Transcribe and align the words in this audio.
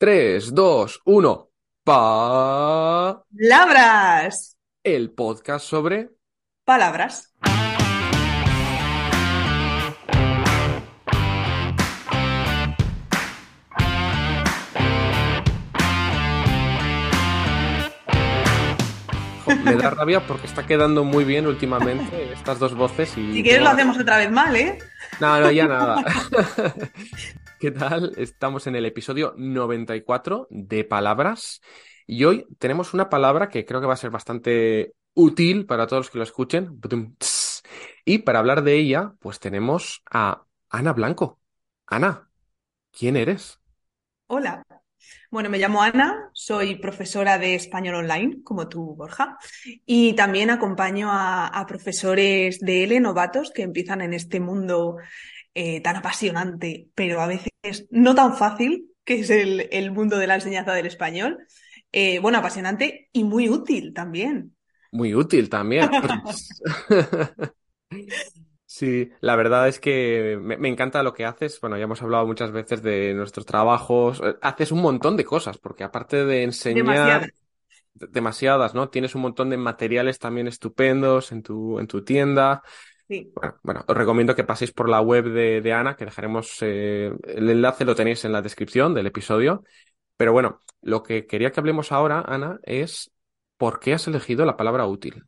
3, 0.00 0.54
2, 0.54 1.00
1. 1.06 1.50
Pa. 1.82 3.24
Labras. 3.32 4.56
El 4.84 5.10
podcast 5.10 5.66
sobre. 5.66 6.10
Palabras. 6.64 7.34
Me 19.68 19.82
da 19.82 19.90
rabia 19.90 20.26
porque 20.26 20.46
está 20.46 20.66
quedando 20.66 21.04
muy 21.04 21.24
bien 21.24 21.46
últimamente 21.46 22.32
estas 22.32 22.58
dos 22.58 22.74
voces 22.74 23.16
y. 23.16 23.34
Si 23.34 23.42
quieres 23.42 23.62
lo 23.62 23.70
hacemos 23.70 23.98
otra 23.98 24.18
vez 24.18 24.30
mal, 24.30 24.54
¿eh? 24.56 24.78
No, 25.20 25.40
no, 25.40 25.50
ya 25.50 25.66
nada. 25.66 26.04
¿Qué 27.60 27.70
tal? 27.70 28.12
Estamos 28.16 28.66
en 28.66 28.76
el 28.76 28.86
episodio 28.86 29.34
94 29.36 30.46
de 30.50 30.84
palabras 30.84 31.60
y 32.06 32.24
hoy 32.24 32.46
tenemos 32.58 32.94
una 32.94 33.08
palabra 33.10 33.48
que 33.48 33.64
creo 33.64 33.80
que 33.80 33.86
va 33.86 33.94
a 33.94 33.98
ser 33.98 34.10
bastante 34.10 34.94
útil 35.14 35.66
para 35.66 35.86
todos 35.86 36.06
los 36.06 36.10
que 36.10 36.18
lo 36.18 36.24
escuchen. 36.24 36.80
Y 38.04 38.18
para 38.18 38.38
hablar 38.38 38.62
de 38.62 38.74
ella, 38.74 39.12
pues 39.18 39.40
tenemos 39.40 40.02
a 40.10 40.44
Ana 40.70 40.92
Blanco. 40.92 41.40
Ana, 41.86 42.30
¿quién 42.92 43.16
eres? 43.16 43.58
Hola. 44.28 44.64
Bueno, 45.30 45.50
me 45.50 45.58
llamo 45.58 45.82
Ana, 45.82 46.30
soy 46.32 46.76
profesora 46.76 47.38
de 47.38 47.54
español 47.54 47.96
online, 47.96 48.42
como 48.42 48.66
tú, 48.68 48.94
Borja, 48.96 49.36
y 49.84 50.14
también 50.14 50.48
acompaño 50.48 51.10
a, 51.12 51.46
a 51.46 51.66
profesores 51.66 52.60
de 52.60 52.84
L 52.84 52.98
novatos 53.00 53.50
que 53.50 53.62
empiezan 53.62 54.00
en 54.00 54.14
este 54.14 54.40
mundo 54.40 54.96
eh, 55.54 55.82
tan 55.82 55.96
apasionante, 55.96 56.88
pero 56.94 57.20
a 57.20 57.26
veces 57.26 57.50
no 57.90 58.14
tan 58.14 58.36
fácil, 58.36 58.90
que 59.04 59.20
es 59.20 59.30
el, 59.30 59.68
el 59.70 59.90
mundo 59.90 60.16
de 60.16 60.26
la 60.26 60.36
enseñanza 60.36 60.72
del 60.72 60.86
español. 60.86 61.38
Eh, 61.92 62.20
bueno, 62.20 62.38
apasionante 62.38 63.08
y 63.12 63.24
muy 63.24 63.50
útil 63.50 63.92
también. 63.92 64.56
Muy 64.92 65.14
útil 65.14 65.50
también. 65.50 65.90
Sí, 68.78 69.10
la 69.20 69.34
verdad 69.34 69.66
es 69.66 69.80
que 69.80 70.38
me, 70.40 70.56
me 70.56 70.68
encanta 70.68 71.02
lo 71.02 71.12
que 71.12 71.24
haces. 71.24 71.60
Bueno, 71.60 71.76
ya 71.76 71.82
hemos 71.82 72.00
hablado 72.00 72.26
muchas 72.28 72.52
veces 72.52 72.80
de 72.80 73.12
nuestros 73.12 73.44
trabajos. 73.44 74.20
Eh, 74.22 74.36
Haces 74.40 74.70
un 74.70 74.80
montón 74.82 75.16
de 75.16 75.24
cosas, 75.24 75.58
porque 75.58 75.82
aparte 75.82 76.24
de 76.24 76.44
enseñar 76.44 76.84
Demasiadas. 76.84 77.28
de- 77.94 78.06
demasiadas, 78.06 78.74
¿no? 78.74 78.88
Tienes 78.88 79.16
un 79.16 79.22
montón 79.22 79.50
de 79.50 79.56
materiales 79.56 80.20
también 80.20 80.46
estupendos 80.46 81.32
en 81.32 81.42
tu, 81.42 81.80
en 81.80 81.88
tu 81.88 82.04
tienda. 82.04 82.62
Sí. 83.08 83.32
Bueno, 83.34 83.56
bueno, 83.64 83.84
os 83.88 83.96
recomiendo 83.96 84.36
que 84.36 84.44
paséis 84.44 84.70
por 84.72 84.88
la 84.88 85.00
web 85.00 85.24
de, 85.24 85.60
de 85.60 85.72
Ana, 85.72 85.96
que 85.96 86.04
dejaremos 86.04 86.58
eh, 86.60 87.12
el 87.24 87.50
enlace, 87.50 87.84
lo 87.84 87.96
tenéis 87.96 88.24
en 88.24 88.32
la 88.32 88.42
descripción 88.42 88.94
del 88.94 89.08
episodio. 89.08 89.64
Pero 90.16 90.32
bueno, 90.32 90.60
lo 90.82 91.02
que 91.02 91.26
quería 91.26 91.50
que 91.50 91.58
hablemos 91.60 91.90
ahora, 91.90 92.20
Ana, 92.20 92.60
es 92.62 93.10
¿por 93.56 93.80
qué 93.80 93.94
has 93.94 94.06
elegido 94.06 94.44
la 94.44 94.56
palabra 94.56 94.86
útil? 94.86 95.24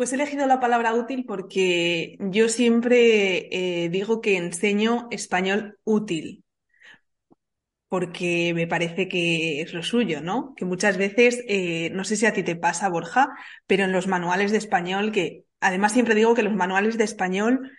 Pues 0.00 0.12
he 0.12 0.14
elegido 0.14 0.46
la 0.46 0.60
palabra 0.60 0.94
útil 0.94 1.26
porque 1.26 2.16
yo 2.20 2.48
siempre 2.48 3.48
eh, 3.84 3.90
digo 3.90 4.22
que 4.22 4.38
enseño 4.38 5.08
español 5.10 5.78
útil, 5.84 6.42
porque 7.86 8.52
me 8.54 8.66
parece 8.66 9.08
que 9.08 9.60
es 9.60 9.74
lo 9.74 9.82
suyo, 9.82 10.22
¿no? 10.22 10.54
Que 10.56 10.64
muchas 10.64 10.96
veces, 10.96 11.44
eh, 11.46 11.90
no 11.90 12.04
sé 12.04 12.16
si 12.16 12.24
a 12.24 12.32
ti 12.32 12.42
te 12.42 12.56
pasa, 12.56 12.88
Borja, 12.88 13.28
pero 13.66 13.84
en 13.84 13.92
los 13.92 14.06
manuales 14.06 14.52
de 14.52 14.56
español, 14.56 15.12
que 15.12 15.44
además 15.60 15.92
siempre 15.92 16.14
digo 16.14 16.32
que 16.32 16.44
los 16.44 16.54
manuales 16.54 16.96
de 16.96 17.04
español 17.04 17.70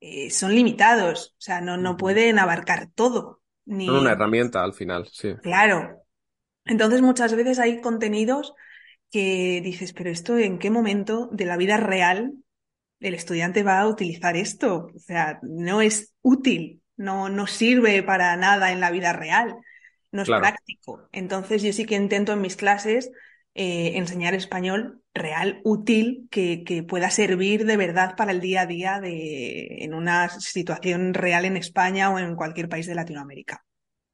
eh, 0.00 0.28
son 0.28 0.54
limitados, 0.54 1.34
o 1.38 1.40
sea, 1.40 1.62
no, 1.62 1.78
no 1.78 1.96
pueden 1.96 2.38
abarcar 2.38 2.88
todo, 2.94 3.40
ni... 3.64 3.86
Son 3.86 4.00
una 4.00 4.12
herramienta 4.12 4.62
al 4.62 4.74
final, 4.74 5.08
sí. 5.10 5.34
Claro. 5.42 6.04
Entonces 6.66 7.00
muchas 7.00 7.34
veces 7.34 7.58
hay 7.58 7.80
contenidos 7.80 8.52
que 9.14 9.60
dices, 9.62 9.92
pero 9.92 10.10
esto 10.10 10.38
en 10.38 10.58
qué 10.58 10.70
momento 10.70 11.28
de 11.32 11.46
la 11.46 11.56
vida 11.56 11.76
real 11.78 12.34
el 13.00 13.14
estudiante 13.14 13.62
va 13.62 13.80
a 13.80 13.88
utilizar 13.88 14.36
esto? 14.36 14.88
O 14.94 14.98
sea, 14.98 15.38
no 15.42 15.80
es 15.82 16.14
útil, 16.22 16.82
no, 16.96 17.28
no 17.28 17.46
sirve 17.46 18.02
para 18.02 18.36
nada 18.36 18.72
en 18.72 18.80
la 18.80 18.90
vida 18.90 19.12
real, 19.12 19.56
no 20.12 20.22
es 20.22 20.28
Claro. 20.28 20.32
práctico. 20.32 21.08
Entonces 21.12 21.62
yo 21.62 21.72
sí 21.72 21.86
que 21.86 21.96
intento 21.96 22.32
en 22.32 22.40
mis 22.40 22.56
clases 22.56 23.10
eh, 23.54 23.92
enseñar 23.96 24.34
español 24.34 25.02
real, 25.14 25.60
útil, 25.64 26.28
que, 26.30 26.64
que 26.64 26.82
pueda 26.82 27.10
servir 27.10 27.66
de 27.66 27.76
verdad 27.76 28.16
para 28.16 28.32
el 28.32 28.40
día 28.40 28.62
a 28.62 28.66
día 28.66 29.00
de, 29.00 29.84
en 29.84 29.94
una 29.94 30.28
situación 30.28 31.14
real 31.14 31.44
en 31.44 31.56
España 31.56 32.10
o 32.10 32.18
en 32.18 32.36
cualquier 32.36 32.68
país 32.68 32.86
de 32.86 32.96
Latinoamérica. 32.96 33.64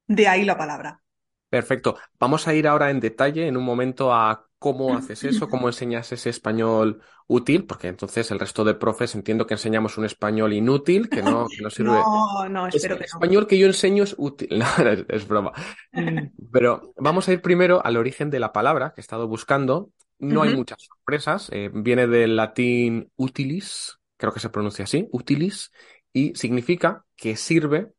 De 0.09 0.29
ahí 0.29 0.45
la 0.45 0.59
palabra. 0.59 1.03
Perfecto. 1.49 1.97
Vamos 2.19 2.47
a 2.47 2.55
ir 2.55 2.67
ahora 2.69 2.91
en 2.91 3.01
detalle 3.01 3.47
en 3.49 3.57
un 3.57 3.65
momento 3.65 4.13
a 4.15 4.49
cómo 4.61 4.97
haces 4.97 5.25
eso, 5.25 5.51
cómo 5.51 5.69
enseñas 5.69 6.13
ese 6.13 6.31
español 6.31 7.03
útil, 7.27 7.67
porque 7.67 7.89
entonces 7.89 8.31
el 8.31 8.41
resto 8.41 8.65
de 8.65 8.75
profes 8.77 9.17
entiendo 9.17 9.49
que 9.49 9.55
enseñamos 9.55 9.99
un 9.99 10.07
español 10.07 10.53
inútil, 10.55 11.11
que 11.11 11.25
no, 11.25 11.49
que 11.57 11.63
no 11.63 11.71
sirve. 11.73 11.91
No, 11.95 12.49
no, 12.49 12.69
Es 12.73 12.77
espero 12.77 12.95
el 12.95 13.01
que 13.01 13.07
no. 13.07 13.07
español 13.17 13.49
que 13.49 13.59
yo 13.59 13.67
enseño 13.67 14.05
es 14.05 14.15
útil. 14.19 14.49
No, 14.61 14.67
es, 14.91 15.05
es 15.09 15.29
broma. 15.29 15.53
Pero 16.53 16.93
vamos 16.97 17.29
a 17.29 17.33
ir 17.33 17.43
primero 17.43 17.85
al 17.85 17.97
origen 17.97 18.31
de 18.31 18.41
la 18.41 18.53
palabra 18.53 18.93
que 18.95 19.01
he 19.01 19.03
estado 19.03 19.29
buscando. 19.29 19.91
No 20.19 20.43
hay 20.43 20.55
muchas 20.55 20.83
sorpresas. 20.83 21.49
eh, 21.53 21.71
viene 21.73 22.07
del 22.07 22.37
latín 22.37 23.11
utilis, 23.17 23.99
creo 24.19 24.33
que 24.33 24.41
se 24.41 24.51
pronuncia 24.51 24.85
así, 24.85 25.09
utilis, 25.13 25.73
y 26.13 26.35
significa 26.35 27.05
que 27.17 27.37
sirve 27.37 27.93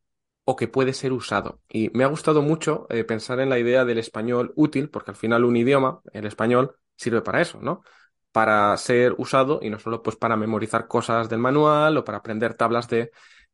o 0.43 0.55
que 0.55 0.67
puede 0.67 0.93
ser 0.93 1.13
usado. 1.13 1.61
Y 1.69 1.89
me 1.93 2.03
ha 2.03 2.07
gustado 2.07 2.41
mucho 2.41 2.87
eh, 2.89 3.03
pensar 3.03 3.39
en 3.39 3.49
la 3.49 3.59
idea 3.59 3.85
del 3.85 3.97
español 3.99 4.53
útil, 4.55 4.89
porque 4.89 5.11
al 5.11 5.17
final 5.17 5.45
un 5.45 5.55
idioma, 5.57 6.01
el 6.13 6.25
español, 6.25 6.75
sirve 6.95 7.21
para 7.21 7.41
eso, 7.41 7.59
¿no? 7.61 7.83
Para 8.31 8.75
ser 8.77 9.13
usado 9.17 9.59
y 9.61 9.69
no 9.69 9.79
solo 9.79 10.01
pues 10.03 10.15
para 10.15 10.37
memorizar 10.37 10.87
cosas 10.87 11.29
del 11.29 11.39
manual 11.39 11.97
o 11.97 12.03
para 12.03 12.19
aprender 12.19 12.55
tablas 12.55 12.87
de, 12.89 13.11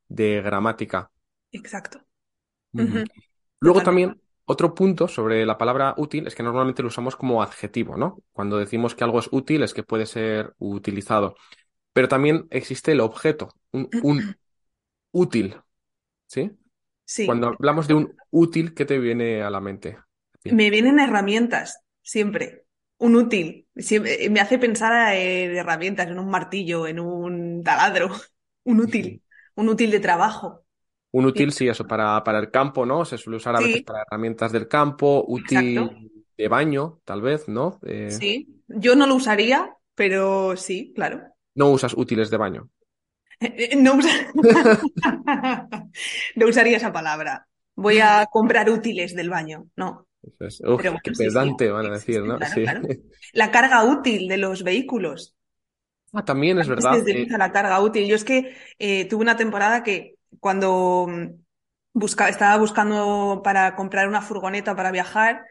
de 0.08 0.42
gramática. 0.42 1.12
Exacto. 1.52 2.00
Luego 3.60 3.80
Totalmente. 3.80 3.84
también, 3.84 4.22
otro 4.46 4.74
punto 4.76 5.08
sobre 5.08 5.46
la 5.46 5.58
palabra 5.58 5.94
útil 5.98 6.28
es 6.28 6.36
que 6.36 6.44
normalmente 6.44 6.82
lo 6.84 6.90
usamos 6.90 7.16
como 7.16 7.42
adjetivo, 7.42 7.98
¿no? 7.98 8.22
Cuando 8.32 8.58
decimos 8.58 8.96
que 8.96 9.04
algo 9.04 9.20
es 9.20 9.30
útil 9.32 9.64
es 9.64 9.74
que 9.74 9.84
puede 9.84 10.06
ser 10.06 10.54
utilizado. 10.60 11.36
Pero 11.94 12.08
también 12.10 12.48
existe 12.52 12.94
el 12.94 13.02
objeto, 13.02 13.50
un, 13.72 13.96
un 14.02 14.32
útil, 15.12 15.58
¿sí? 16.28 16.52
Sí, 17.08 17.26
Cuando 17.26 17.48
hablamos 17.50 17.88
de 17.88 17.94
un 17.94 18.16
útil, 18.32 18.74
¿qué 18.74 18.86
te 18.86 18.98
viene 19.00 19.44
a 19.44 19.50
la 19.52 19.62
mente? 19.62 19.98
me 20.46 20.70
vienen 20.70 21.00
herramientas, 21.00 21.80
siempre. 22.02 22.66
Un 22.98 23.16
útil. 23.16 23.68
Siempre- 23.76 24.30
me 24.30 24.40
hace 24.40 24.58
pensar 24.60 25.14
en 25.16 25.56
herramientas, 25.56 26.08
en 26.08 26.20
un 26.20 26.30
martillo, 26.30 26.88
en 26.88 27.00
un 27.00 27.64
taladro. 27.64 28.10
Un 28.64 28.82
útil. 28.82 29.24
Un 29.56 29.70
útil 29.70 29.92
de 29.92 30.00
trabajo. 30.02 30.66
Un 31.12 31.26
útil, 31.26 31.52
sí, 31.54 31.68
eso 31.68 31.88
para, 31.88 32.24
para 32.24 32.40
el 32.40 32.52
campo, 32.52 32.86
¿no? 32.86 33.06
Se 33.06 33.18
suele 33.18 33.38
usar 33.38 33.56
a 33.56 33.62
veces 33.62 33.82
para 33.82 34.02
herramientas 34.04 34.52
del 34.52 34.68
campo, 34.68 35.24
útil 35.28 35.80
exacto. 35.80 35.96
de 36.38 36.48
baño, 36.48 37.02
tal 37.06 37.22
vez, 37.22 37.48
¿no? 37.48 37.80
Eh, 37.84 38.20
Sí. 38.20 38.48
Yo 38.68 38.96
no 38.96 39.08
lo 39.08 39.16
usaría, 39.16 39.76
pero 39.96 40.56
sí, 40.58 40.92
claro. 40.96 41.22
no 41.56 41.70
usas 41.72 41.94
útiles 41.94 42.30
de 42.30 42.38
baño. 42.38 42.70
No 43.78 43.96
usa- 43.96 44.32
no 46.36 46.48
usaría 46.48 46.78
esa 46.78 46.92
palabra. 46.92 47.48
Voy 47.76 48.00
a 48.00 48.26
comprar 48.32 48.70
útiles 48.70 49.16
del 49.16 49.30
baño. 49.30 49.68
No. 49.76 50.08
Uf, 50.22 50.34
Pero 50.76 50.94
qué 51.04 51.12
bueno, 51.12 51.16
sí, 51.16 51.30
sí. 51.30 51.36
pedante 51.36 51.70
van 51.70 51.86
a 51.88 51.92
decir, 51.92 52.24
¿no? 52.24 52.38
claro, 52.38 52.56
Sí. 52.56 52.64
claro. 52.64 52.82
La 53.34 53.52
carga 53.52 53.84
útil 53.86 54.28
de 54.28 54.38
los 54.38 54.64
vehículos. 54.64 55.36
Ah, 56.14 56.24
también 56.26 56.58
es 56.60 56.68
verdad. 56.68 57.04
eh, 57.08 57.28
la 57.38 57.52
carga 57.52 57.80
útil. 57.82 58.08
Yo 58.08 58.16
es 58.16 58.24
que 58.24 58.56
eh, 58.80 59.06
tuve 59.08 59.22
una 59.22 59.38
temporada 59.38 59.84
que 59.84 60.16
cuando 60.40 61.08
mm, 61.08 61.28
busca- 61.94 62.30
estaba 62.30 62.58
buscando 62.58 63.42
para 63.44 63.76
comprar 63.76 64.08
una 64.08 64.22
furgoneta 64.22 64.76
para 64.76 64.92
viajar, 64.92 65.46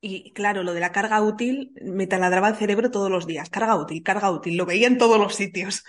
y 0.00 0.32
claro, 0.34 0.62
lo 0.64 0.74
de 0.74 0.80
la 0.80 0.92
carga 0.92 1.22
útil 1.22 1.72
me 1.82 2.06
taladraba 2.06 2.48
el 2.50 2.56
cerebro 2.56 2.90
todos 2.90 3.10
los 3.10 3.26
días. 3.26 3.50
Carga 3.50 3.76
útil, 3.76 4.02
carga 4.02 4.30
útil, 4.30 4.56
lo 4.56 4.66
veía 4.66 4.88
en 4.88 4.98
todos 4.98 5.18
los 5.20 5.34
sitios. 5.36 5.84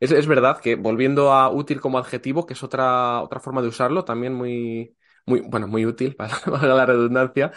Es, 0.00 0.12
es 0.12 0.26
verdad 0.26 0.60
que 0.60 0.76
volviendo 0.76 1.32
a 1.32 1.50
útil 1.50 1.80
como 1.80 1.98
adjetivo, 1.98 2.46
que 2.46 2.54
es 2.54 2.62
otra, 2.62 3.22
otra 3.22 3.40
forma 3.40 3.62
de 3.62 3.68
usarlo, 3.68 4.04
también 4.04 4.34
muy, 4.34 4.96
muy, 5.26 5.40
bueno, 5.42 5.68
muy 5.68 5.86
útil, 5.86 6.16
para, 6.16 6.38
para 6.40 6.74
la 6.74 6.86
redundancia. 6.86 7.52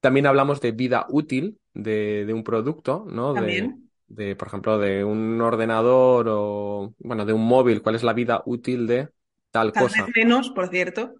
También 0.00 0.26
hablamos 0.26 0.60
de 0.60 0.72
vida 0.72 1.06
útil 1.10 1.60
de, 1.74 2.24
de 2.26 2.34
un 2.34 2.44
producto, 2.44 3.06
¿no? 3.08 3.34
De, 3.36 3.72
También. 3.72 3.90
de, 4.08 4.36
por 4.36 4.48
ejemplo, 4.48 4.78
de 4.78 5.04
un 5.04 5.40
ordenador 5.40 6.26
o, 6.30 6.94
bueno, 6.98 7.26
de 7.26 7.32
un 7.34 7.46
móvil. 7.46 7.82
¿Cuál 7.82 7.96
es 7.96 8.02
la 8.04 8.12
vida 8.14 8.42
útil 8.46 8.86
de 8.86 9.10
tal 9.50 9.74
Cada 9.74 9.88
cosa? 9.88 10.06
vez 10.06 10.14
menos, 10.16 10.50
por 10.50 10.68
cierto. 10.68 11.14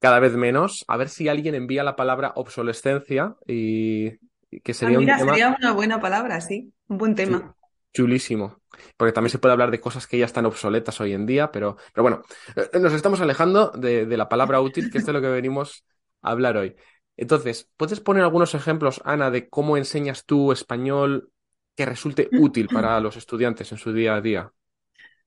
Cada 0.00 0.20
vez 0.20 0.34
menos. 0.34 0.84
A 0.88 0.96
ver 0.96 1.08
si 1.08 1.28
alguien 1.28 1.54
envía 1.54 1.82
la 1.84 1.96
palabra 1.96 2.32
obsolescencia 2.36 3.36
y, 3.46 4.12
y 4.50 4.60
que 4.60 4.74
Ah, 4.80 4.90
sería 4.90 4.98
un 5.00 5.12
mira, 5.12 5.14
tema. 5.14 5.38
sería 5.38 5.48
una 5.58 5.72
buena 5.72 6.00
palabra, 6.00 6.40
sí. 6.40 6.72
Un 6.88 6.98
buen 6.98 7.14
tema. 7.16 7.56
Chulísimo. 7.94 8.60
Porque 8.96 9.12
también 9.12 9.30
se 9.30 9.38
puede 9.38 9.52
hablar 9.52 9.70
de 9.70 9.80
cosas 9.80 10.06
que 10.06 10.18
ya 10.18 10.24
están 10.24 10.46
obsoletas 10.46 11.00
hoy 11.00 11.12
en 11.12 11.26
día, 11.26 11.50
pero, 11.50 11.76
pero 11.92 12.02
bueno, 12.02 12.22
eh, 12.56 12.78
nos 12.78 12.92
estamos 12.92 13.20
alejando 13.20 13.70
de, 13.70 14.06
de 14.06 14.16
la 14.16 14.28
palabra 14.28 14.60
útil, 14.60 14.90
que 14.90 14.98
es 14.98 15.06
de 15.06 15.12
lo 15.12 15.20
que 15.20 15.28
venimos 15.28 15.84
hablar 16.22 16.56
hoy. 16.56 16.76
Entonces, 17.16 17.70
¿puedes 17.76 18.00
poner 18.00 18.24
algunos 18.24 18.54
ejemplos, 18.54 19.00
Ana, 19.04 19.30
de 19.30 19.48
cómo 19.48 19.76
enseñas 19.76 20.24
tú 20.24 20.52
español 20.52 21.30
que 21.76 21.86
resulte 21.86 22.28
útil 22.32 22.68
para 22.68 22.98
los 23.00 23.16
estudiantes 23.16 23.70
en 23.72 23.78
su 23.78 23.92
día 23.92 24.14
a 24.14 24.20
día? 24.20 24.52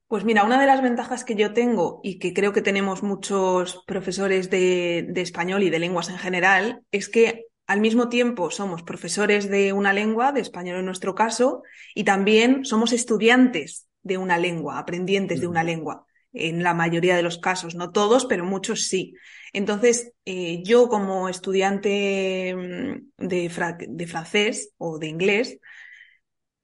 Pues 0.06 0.24
mira, 0.24 0.44
una 0.44 0.58
de 0.58 0.66
las 0.66 0.82
ventajas 0.82 1.22
que 1.24 1.34
yo 1.34 1.52
tengo 1.52 2.00
y 2.02 2.18
que 2.18 2.32
creo 2.32 2.54
que 2.54 2.62
tenemos 2.62 3.02
muchos 3.02 3.82
profesores 3.86 4.48
de, 4.48 5.06
de, 5.06 5.20
español 5.20 5.62
y 5.62 5.70
de 5.70 5.78
lenguas 5.78 6.08
en 6.08 6.16
general 6.16 6.82
es 6.90 7.10
que 7.10 7.47
al 7.68 7.80
mismo 7.80 8.08
tiempo 8.08 8.50
somos 8.50 8.82
profesores 8.82 9.50
de 9.50 9.74
una 9.74 9.92
lengua, 9.92 10.32
de 10.32 10.40
español 10.40 10.78
en 10.78 10.86
nuestro 10.86 11.14
caso, 11.14 11.62
y 11.94 12.04
también 12.04 12.64
somos 12.64 12.92
estudiantes 12.92 13.86
de 14.02 14.16
una 14.16 14.38
lengua, 14.38 14.78
aprendientes 14.78 15.40
de 15.40 15.46
una 15.46 15.62
lengua, 15.62 16.06
en 16.32 16.62
la 16.62 16.72
mayoría 16.72 17.14
de 17.14 17.22
los 17.22 17.38
casos, 17.38 17.74
no 17.74 17.90
todos, 17.90 18.24
pero 18.24 18.44
muchos 18.44 18.88
sí. 18.88 19.14
Entonces, 19.52 20.14
eh, 20.24 20.62
yo 20.64 20.88
como 20.88 21.28
estudiante 21.28 22.54
mm, 22.56 23.26
de, 23.26 23.50
fra 23.50 23.76
de 23.78 24.06
francés 24.06 24.72
o 24.78 24.98
de 24.98 25.08
inglés, 25.08 25.58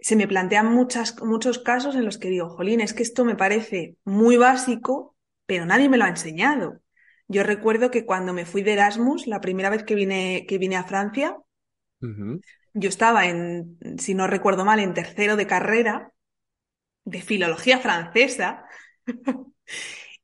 se 0.00 0.17
me 0.17 0.27
plantean 0.27 0.73
muchas, 0.73 1.23
muchos 1.23 1.59
casos 1.59 1.97
en 1.97 2.07
los 2.07 2.17
que 2.17 2.31
digo, 2.31 2.49
jolín, 2.49 2.81
es 2.81 2.95
que 2.95 3.03
esto 3.03 3.27
me 3.27 3.37
parece 3.37 3.97
muy 4.05 4.39
básico, 4.39 5.17
pero 5.45 5.67
nadie 5.67 5.91
me 5.91 5.99
lo 5.99 6.05
ha 6.05 6.09
enseñado. 6.09 6.81
Yo 7.35 7.43
recuerdo 7.43 7.91
que 7.91 8.07
cuando 8.07 8.33
me 8.33 8.47
fui 8.47 8.63
de 8.63 8.75
Erasmus, 8.75 9.27
la 9.27 9.41
primera 9.41 9.69
vez 9.69 9.83
que 9.83 9.97
vine, 9.97 10.47
que 10.49 10.57
vine 10.57 10.77
a 10.77 10.85
Francia, 10.85 11.37
uh 12.01 12.07
-huh. 12.07 12.41
yo 12.75 12.89
estaba 12.89 13.27
en, 13.27 13.77
si 13.99 14.15
no 14.15 14.29
recuerdo 14.29 14.65
mal, 14.65 14.79
en 14.79 14.95
tercero 14.95 15.35
de 15.35 15.49
carrera 15.49 16.13
de 17.05 17.21
filología 17.23 17.81
francesa 17.81 18.65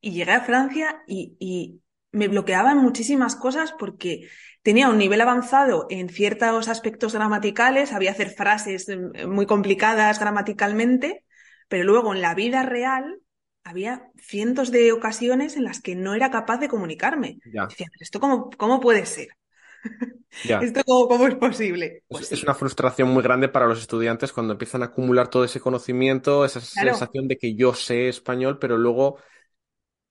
y 0.01 0.13
llegué 0.13 0.31
a 0.31 0.43
Francia 0.43 1.03
y, 1.09 1.37
y 1.41 1.81
me 2.13 2.29
bloqueaban 2.29 2.79
muchísimas 2.79 3.35
cosas 3.35 3.73
porque 3.77 4.29
tenía 4.63 4.89
un 4.89 4.99
nivel 4.99 5.21
avanzado 5.21 5.89
en 5.91 6.11
ciertos 6.11 6.69
aspectos 6.69 7.13
gramaticales, 7.13 7.93
había 7.93 8.13
hacer 8.13 8.31
frases 8.31 8.89
eh, 8.89 9.27
muy 9.27 9.47
complicadas 9.47 10.21
gramaticalmente, 10.21 11.25
pero 11.67 11.83
luego 11.83 12.15
en 12.15 12.23
la 12.23 12.37
vida 12.37 12.63
real 12.63 13.21
había 13.65 14.11
cientos 14.17 14.71
de 14.71 14.93
ocasiones 14.93 15.57
en 15.57 15.65
las 15.65 15.81
que 15.81 15.95
no 15.95 16.15
era 16.15 16.31
capaz 16.31 16.59
de 16.59 16.69
comunicarme. 16.69 17.39
Ya. 17.53 17.67
Decía, 17.67 17.87
¿esto 17.99 18.21
cómo, 18.21 18.51
cómo 18.57 18.81
puede 18.81 19.07
ser? 19.07 19.29
Ya. 20.45 20.61
¿Esto 20.61 20.83
cómo, 20.87 21.09
cómo, 21.09 21.27
es 21.27 21.35
posible? 21.35 22.05
Pues 22.07 22.27
es, 22.27 22.33
es, 22.33 22.43
una 22.45 22.55
frustración 22.55 23.09
muy 23.09 23.21
grande 23.21 23.49
para 23.49 23.67
los 23.67 23.81
estudiantes 23.81 24.33
cuando 24.33 24.53
empiezan 24.53 24.83
a 24.83 24.87
acumular 24.87 25.29
todo 25.29 25.43
ese 25.43 25.59
conocimiento, 25.59 26.45
esa 26.45 26.61
claro. 26.61 26.97
sensación 26.97 27.27
de 27.27 27.37
que 27.37 27.57
yo 27.57 27.75
sé 27.75 28.09
español, 28.09 28.61
pero 28.61 28.79
luego 28.79 29.19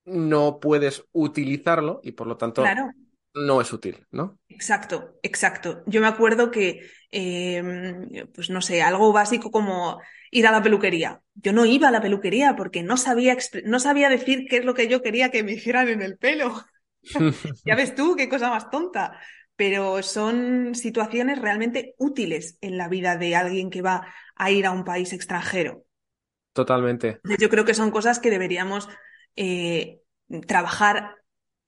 no 0.03 0.59
puedes 0.59 1.05
utilizarlo 1.13 2.01
y 2.03 2.11
por 2.11 2.27
lo 2.27 2.35
tanto 2.35 2.63
claro. 2.63 2.91
No 3.45 3.61
es 3.61 3.71
útil, 3.73 4.05
¿no? 4.11 4.39
Exacto, 4.49 5.17
exacto. 5.23 5.83
Yo 5.85 6.01
me 6.01 6.07
acuerdo 6.07 6.51
que, 6.51 6.89
eh, 7.11 8.03
pues 8.33 8.49
no 8.49 8.61
sé, 8.61 8.81
algo 8.81 9.13
básico 9.13 9.51
como 9.51 9.99
ir 10.31 10.47
a 10.47 10.51
la 10.51 10.61
peluquería. 10.61 11.21
Yo 11.35 11.53
no 11.53 11.65
iba 11.65 11.87
a 11.87 11.91
la 11.91 12.01
peluquería 12.01 12.55
porque 12.55 12.83
no 12.83 12.97
sabía, 12.97 13.37
no 13.65 13.79
sabía 13.79 14.09
decir 14.09 14.45
qué 14.49 14.57
es 14.57 14.65
lo 14.65 14.73
que 14.73 14.87
yo 14.87 15.01
quería 15.01 15.31
que 15.31 15.43
me 15.43 15.53
hicieran 15.53 15.87
en 15.89 16.01
el 16.01 16.17
pelo. 16.17 16.63
ya 17.65 17.75
ves 17.75 17.95
tú, 17.95 18.15
qué 18.15 18.29
cosa 18.29 18.49
más 18.49 18.69
tonta. 18.69 19.19
Pero 19.55 20.01
son 20.03 20.73
situaciones 20.73 21.39
realmente 21.39 21.93
útiles 21.97 22.57
en 22.61 22.77
la 22.77 22.87
vida 22.87 23.17
de 23.17 23.35
alguien 23.35 23.69
que 23.69 23.81
va 23.81 24.07
a 24.35 24.51
ir 24.51 24.65
a 24.65 24.71
un 24.71 24.85
país 24.85 25.11
extranjero. 25.11 25.85
Totalmente. 26.53 27.19
Yo 27.39 27.49
creo 27.49 27.65
que 27.65 27.73
son 27.73 27.91
cosas 27.91 28.19
que 28.19 28.29
deberíamos 28.29 28.87
eh, 29.35 30.01
trabajar 30.47 31.15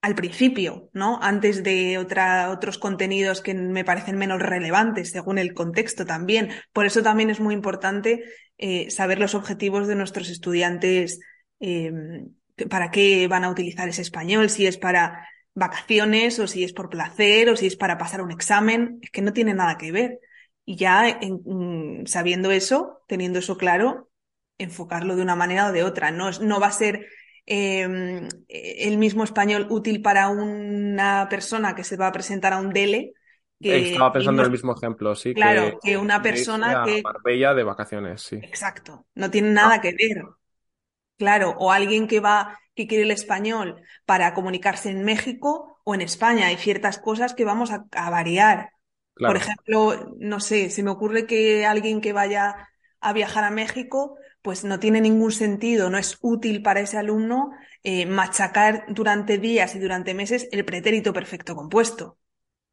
al 0.01 0.15
principio, 0.15 0.89
¿no? 0.93 1.19
Antes 1.21 1.63
de 1.63 1.97
otra, 1.99 2.49
otros 2.49 2.79
contenidos 2.79 3.41
que 3.41 3.53
me 3.53 3.85
parecen 3.85 4.17
menos 4.17 4.41
relevantes 4.41 5.11
según 5.11 5.37
el 5.37 5.53
contexto 5.53 6.05
también. 6.05 6.49
Por 6.73 6.85
eso 6.85 7.03
también 7.03 7.29
es 7.29 7.39
muy 7.39 7.53
importante 7.53 8.23
eh, 8.57 8.89
saber 8.89 9.19
los 9.19 9.35
objetivos 9.35 9.87
de 9.87 9.95
nuestros 9.95 10.29
estudiantes, 10.29 11.19
eh, 11.59 11.91
para 12.69 12.91
qué 12.91 13.27
van 13.27 13.43
a 13.43 13.49
utilizar 13.49 13.87
ese 13.89 14.01
español, 14.01 14.49
si 14.49 14.65
es 14.67 14.77
para 14.77 15.27
vacaciones 15.53 16.39
o 16.39 16.47
si 16.47 16.63
es 16.63 16.73
por 16.73 16.89
placer 16.89 17.49
o 17.49 17.55
si 17.55 17.67
es 17.67 17.75
para 17.75 17.97
pasar 17.97 18.21
un 18.21 18.31
examen, 18.31 18.99
es 19.01 19.11
que 19.11 19.21
no 19.21 19.33
tiene 19.33 19.53
nada 19.53 19.77
que 19.77 19.91
ver. 19.91 20.19
Y 20.65 20.77
ya 20.77 21.09
en, 21.09 22.03
sabiendo 22.07 22.51
eso, 22.51 23.01
teniendo 23.07 23.39
eso 23.39 23.57
claro, 23.57 24.09
enfocarlo 24.57 25.15
de 25.15 25.23
una 25.23 25.35
manera 25.35 25.67
o 25.67 25.71
de 25.71 25.83
otra. 25.83 26.11
No, 26.11 26.31
no 26.31 26.59
va 26.59 26.67
a 26.67 26.71
ser 26.71 27.07
eh, 27.45 28.27
el 28.47 28.97
mismo 28.97 29.23
español 29.23 29.67
útil 29.69 30.01
para 30.01 30.29
una 30.29 31.27
persona 31.29 31.75
que 31.75 31.83
se 31.83 31.97
va 31.97 32.07
a 32.07 32.11
presentar 32.11 32.53
a 32.53 32.59
un 32.59 32.69
DELE. 32.69 33.13
Que, 33.59 33.91
Estaba 33.91 34.13
pensando 34.13 34.41
en 34.41 34.47
el 34.47 34.51
mismo 34.51 34.73
ejemplo, 34.75 35.15
sí. 35.15 35.33
Claro, 35.33 35.79
que, 35.81 35.91
que 35.91 35.97
una 35.97 36.21
persona 36.21 36.83
que... 36.85 37.01
Marbella 37.03 37.53
de 37.53 37.63
vacaciones, 37.63 38.21
sí. 38.21 38.37
Exacto, 38.37 39.05
no 39.15 39.29
tiene 39.29 39.51
nada 39.51 39.81
que 39.81 39.91
ver. 39.91 40.23
Claro, 41.17 41.55
o 41.59 41.71
alguien 41.71 42.07
que 42.07 42.19
va, 42.19 42.59
que 42.73 42.87
quiere 42.87 43.03
el 43.03 43.11
español 43.11 43.81
para 44.05 44.33
comunicarse 44.33 44.89
en 44.89 45.03
México 45.03 45.79
o 45.83 45.93
en 45.93 46.01
España. 46.01 46.47
Hay 46.47 46.57
ciertas 46.57 46.97
cosas 46.97 47.35
que 47.35 47.45
vamos 47.45 47.71
a, 47.71 47.85
a 47.91 48.09
variar. 48.09 48.71
Claro. 49.13 49.33
Por 49.33 49.41
ejemplo, 49.41 50.15
no 50.17 50.39
sé, 50.39 50.71
se 50.71 50.81
me 50.81 50.89
ocurre 50.89 51.27
que 51.27 51.65
alguien 51.65 52.01
que 52.01 52.13
vaya 52.13 52.70
a 53.01 53.13
viajar 53.13 53.43
a 53.43 53.51
México 53.51 54.17
pues 54.41 54.63
no 54.63 54.79
tiene 54.79 55.01
ningún 55.01 55.31
sentido, 55.31 55.89
no 55.89 55.97
es 55.99 56.17
útil 56.21 56.63
para 56.63 56.79
ese 56.81 56.97
alumno 56.97 57.51
eh, 57.83 58.05
machacar 58.07 58.85
durante 58.89 59.37
días 59.37 59.75
y 59.75 59.79
durante 59.79 60.13
meses 60.15 60.47
el 60.51 60.65
pretérito 60.65 61.13
perfecto 61.13 61.55
compuesto. 61.55 62.17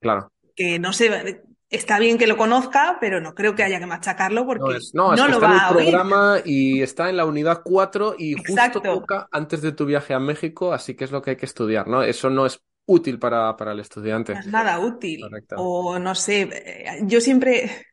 Claro. 0.01 0.33
Que 0.55 0.79
no 0.79 0.93
sé, 0.93 1.43
está 1.71 1.99
bien 1.99 2.19
que 2.19 2.27
lo 2.27 2.37
conozca, 2.37 2.99
pero 3.01 3.21
no 3.21 3.35
creo 3.35 3.55
que 3.55 3.63
haya 3.63 3.79
que 3.79 3.87
machacarlo 3.87 4.45
porque 4.47 4.65
no, 4.65 4.77
es, 4.77 4.95
no, 4.95 5.15
es 5.15 5.21
no 5.21 5.25
que 5.25 5.33
lo 5.33 5.37
está 5.37 5.47
va 5.47 5.51
en 5.51 5.55
el 5.55 5.61
a 5.61 5.73
oír. 5.73 5.89
programa 5.91 6.39
y 6.45 6.83
está 6.83 7.09
en 7.11 7.17
la 7.17 7.27
unidad 7.27 7.63
4 7.65 8.15
y 8.19 8.35
Exacto. 8.35 8.81
justo 8.81 8.83
toca 8.83 9.29
antes 9.33 9.63
de 9.63 9.73
tu 9.73 9.87
viaje 9.87 10.15
a 10.15 10.19
México, 10.21 10.73
así 10.73 10.95
que 10.97 11.05
es 11.05 11.13
lo 11.13 11.23
que 11.23 11.31
hay 11.31 11.37
que 11.37 11.47
estudiar, 11.47 11.87
¿no? 11.89 12.03
Eso 12.03 12.31
no 12.31 12.47
es 12.47 12.61
útil 12.87 13.19
para, 13.19 13.57
para 13.57 13.73
el 13.73 13.81
estudiante. 13.81 14.35
No 14.35 14.41
es 14.41 14.47
nada 14.47 14.79
útil. 14.81 15.21
Correcto. 15.21 15.57
O 15.57 15.99
no 15.99 16.15
sé, 16.15 16.43
eh, 16.53 17.01
yo 17.05 17.21
siempre 17.21 17.87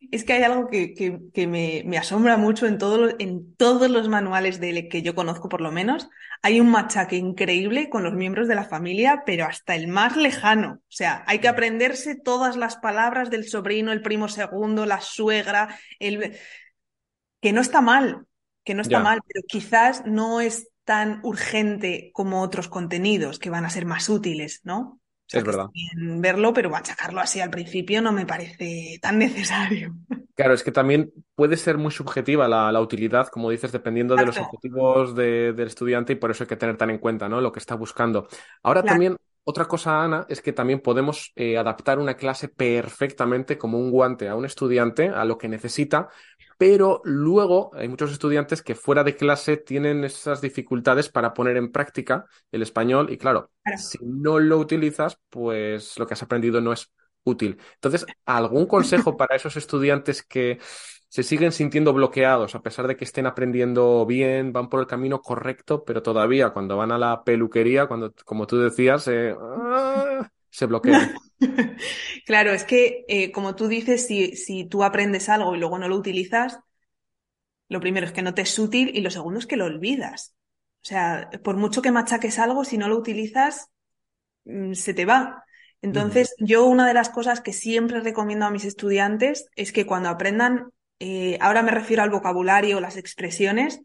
es 0.00 0.24
que 0.24 0.32
hay 0.34 0.42
algo 0.42 0.68
que, 0.68 0.94
que, 0.94 1.18
que 1.34 1.46
me, 1.46 1.82
me, 1.84 1.98
asombra 1.98 2.36
mucho 2.36 2.66
en, 2.66 2.78
todo, 2.78 3.10
en 3.18 3.54
todos 3.56 3.90
los 3.90 4.08
manuales 4.08 4.60
de 4.60 4.88
que 4.88 5.02
yo 5.02 5.14
conozco, 5.14 5.48
por 5.48 5.60
lo 5.60 5.72
menos. 5.72 6.08
Hay 6.42 6.60
un 6.60 6.70
machaque 6.70 7.16
increíble 7.16 7.90
con 7.90 8.04
los 8.04 8.14
miembros 8.14 8.48
de 8.48 8.54
la 8.54 8.64
familia, 8.64 9.22
pero 9.26 9.44
hasta 9.44 9.74
el 9.74 9.88
más 9.88 10.16
lejano. 10.16 10.74
O 10.74 10.80
sea, 10.90 11.24
hay 11.26 11.40
que 11.40 11.48
aprenderse 11.48 12.14
todas 12.14 12.56
las 12.56 12.76
palabras 12.76 13.30
del 13.30 13.48
sobrino, 13.48 13.92
el 13.92 14.02
primo 14.02 14.28
segundo, 14.28 14.86
la 14.86 15.00
suegra, 15.00 15.76
el... 15.98 16.36
que 17.40 17.52
no 17.52 17.60
está 17.60 17.80
mal, 17.80 18.26
que 18.64 18.74
no 18.74 18.82
está 18.82 18.98
Ya. 18.98 19.00
mal, 19.00 19.20
pero 19.26 19.44
quizás 19.46 20.04
no 20.06 20.40
es 20.40 20.68
tan 20.84 21.20
urgente 21.22 22.10
como 22.14 22.42
otros 22.42 22.68
contenidos 22.68 23.38
que 23.38 23.50
van 23.50 23.64
a 23.64 23.70
ser 23.70 23.84
más 23.84 24.08
útiles, 24.08 24.60
¿no? 24.64 24.97
O 25.28 25.30
sea, 25.30 25.40
Es 25.40 25.44
verdad. 25.44 25.70
bien 25.72 26.20
verlo, 26.22 26.52
pero 26.54 26.70
machacarlo 26.70 27.20
así 27.20 27.40
al 27.40 27.50
principio 27.50 28.00
no 28.02 28.12
me 28.12 28.26
parece 28.26 28.98
tan 29.02 29.18
necesario. 29.18 29.94
Claro, 30.34 30.54
es 30.54 30.62
que 30.62 30.70
también 30.70 31.12
puede 31.34 31.56
ser 31.56 31.78
muy 31.78 31.90
subjetiva 31.90 32.46
la, 32.46 32.70
la 32.70 32.80
utilidad, 32.80 33.26
como 33.26 33.50
dices, 33.50 33.72
dependiendo 33.72 34.16
de 34.16 34.24
los 34.24 34.38
objetivos 34.40 35.16
de- 35.16 35.52
del 35.52 35.66
estudiante 35.66 36.12
y 36.12 36.16
por 36.16 36.30
eso 36.30 36.44
hay 36.44 36.48
que 36.48 36.56
tener 36.56 36.76
tan 36.76 36.90
en 36.90 36.98
cuenta, 36.98 37.28
¿no? 37.28 37.40
Lo 37.40 37.50
que 37.50 37.58
está 37.58 37.74
buscando. 37.74 38.28
Ahora 38.62 38.82
Claro. 38.82 38.86
también, 38.86 39.16
otra 39.42 39.64
cosa, 39.66 40.04
Ana, 40.04 40.26
es 40.28 40.40
que 40.40 40.52
también 40.52 40.78
podemos 40.80 41.32
eh, 41.34 41.58
adaptar 41.58 41.98
una 41.98 42.14
clase 42.16 42.48
perfectamente 42.48 43.58
como 43.58 43.78
un 43.80 43.90
guante 43.90 44.28
a 44.28 44.36
un 44.36 44.44
estudiante, 44.44 45.08
a 45.08 45.24
lo 45.24 45.38
que 45.38 45.48
necesita, 45.48 46.08
pero 46.58 47.00
luego 47.04 47.70
hay 47.74 47.88
muchos 47.88 48.12
estudiantes 48.12 48.62
que 48.62 48.74
fuera 48.74 49.04
de 49.04 49.16
clase 49.16 49.56
tienen 49.56 50.04
esas 50.04 50.40
dificultades 50.42 51.08
para 51.08 51.34
poner 51.34 51.56
en 51.56 51.72
práctica 51.72 52.26
el 52.52 52.62
español 52.62 53.10
y 53.10 53.18
claro, 53.18 53.50
Claro. 53.64 53.78
si 53.80 53.98
no 54.02 54.38
lo 54.40 54.58
utilizas, 54.58 55.18
pues 55.30 55.98
lo 55.98 56.06
que 56.06 56.14
has 56.14 56.22
aprendido 56.22 56.60
no 56.60 56.72
es 56.72 56.90
útil. 57.24 57.58
Entonces, 57.74 58.06
¿algún 58.26 58.66
consejo 58.66 59.16
para 59.16 59.36
esos 59.36 59.56
estudiantes 59.56 60.22
que 60.22 60.58
se 61.08 61.22
siguen 61.22 61.52
sintiendo 61.52 61.92
bloqueados 61.92 62.54
a 62.54 62.62
pesar 62.62 62.86
de 62.86 62.96
que 62.96 63.04
estén 63.04 63.26
aprendiendo 63.26 64.04
bien, 64.06 64.52
van 64.52 64.68
por 64.68 64.80
el 64.80 64.86
camino 64.86 65.20
correcto, 65.22 65.84
pero 65.84 66.02
todavía 66.02 66.50
cuando 66.50 66.76
van 66.76 66.92
a 66.92 66.98
la 66.98 67.24
peluquería, 67.24 67.86
cuando, 67.86 68.12
como 68.24 68.46
tú 68.46 68.58
decías, 68.58 69.08
eh, 69.08 69.34
ah, 69.40 70.28
se 70.50 70.66
bloquean? 70.66 71.14
Claro, 72.26 72.50
es 72.50 72.64
que, 72.64 73.04
eh, 73.08 73.30
como 73.30 73.54
tú 73.54 73.68
dices, 73.68 74.06
si, 74.06 74.34
si 74.34 74.64
tú 74.64 74.82
aprendes 74.82 75.28
algo 75.28 75.54
y 75.54 75.58
luego 75.58 75.78
no 75.78 75.88
lo 75.88 75.96
utilizas, 75.96 76.58
lo 77.68 77.80
primero 77.80 78.06
es 78.06 78.12
que 78.12 78.22
no 78.22 78.34
te 78.34 78.42
es 78.42 78.58
útil 78.58 78.90
y 78.94 79.00
lo 79.00 79.10
segundo 79.10 79.38
es 79.38 79.46
que 79.46 79.56
lo 79.56 79.66
olvidas. 79.66 80.34
O 80.82 80.86
sea, 80.88 81.30
por 81.42 81.56
mucho 81.56 81.82
que 81.82 81.92
machaques 81.92 82.38
algo, 82.38 82.64
si 82.64 82.78
no 82.78 82.88
lo 82.88 82.96
utilizas, 82.96 83.68
mm, 84.44 84.72
se 84.72 84.94
te 84.94 85.04
va. 85.04 85.44
Entonces, 85.80 86.34
yo 86.38 86.66
una 86.66 86.86
de 86.86 86.94
las 86.94 87.08
cosas 87.08 87.40
que 87.40 87.52
siempre 87.52 88.00
recomiendo 88.00 88.46
a 88.46 88.50
mis 88.50 88.64
estudiantes 88.64 89.46
es 89.54 89.72
que 89.72 89.86
cuando 89.86 90.08
aprendan, 90.08 90.72
eh, 90.98 91.38
ahora 91.40 91.62
me 91.62 91.70
refiero 91.70 92.02
al 92.02 92.10
vocabulario, 92.10 92.80
las 92.80 92.96
expresiones, 92.96 93.80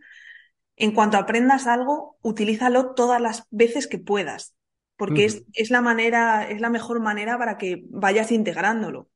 en 0.76 0.92
cuanto 0.92 1.18
aprendas 1.18 1.68
algo, 1.68 2.18
utilízalo 2.22 2.94
todas 2.96 3.22
las 3.22 3.44
veces 3.52 3.88
que 3.88 4.00
puedas. 4.00 4.56
Porque 4.96 5.26
es, 5.26 5.44
es, 5.54 5.70
la 5.70 5.82
manera, 5.82 6.48
es 6.50 6.62
la 6.62 6.70
mejor 6.70 7.00
manera 7.00 7.38
para 7.38 7.58
que 7.58 7.84
vayas 7.90 8.32
integrándolo. 8.32 9.10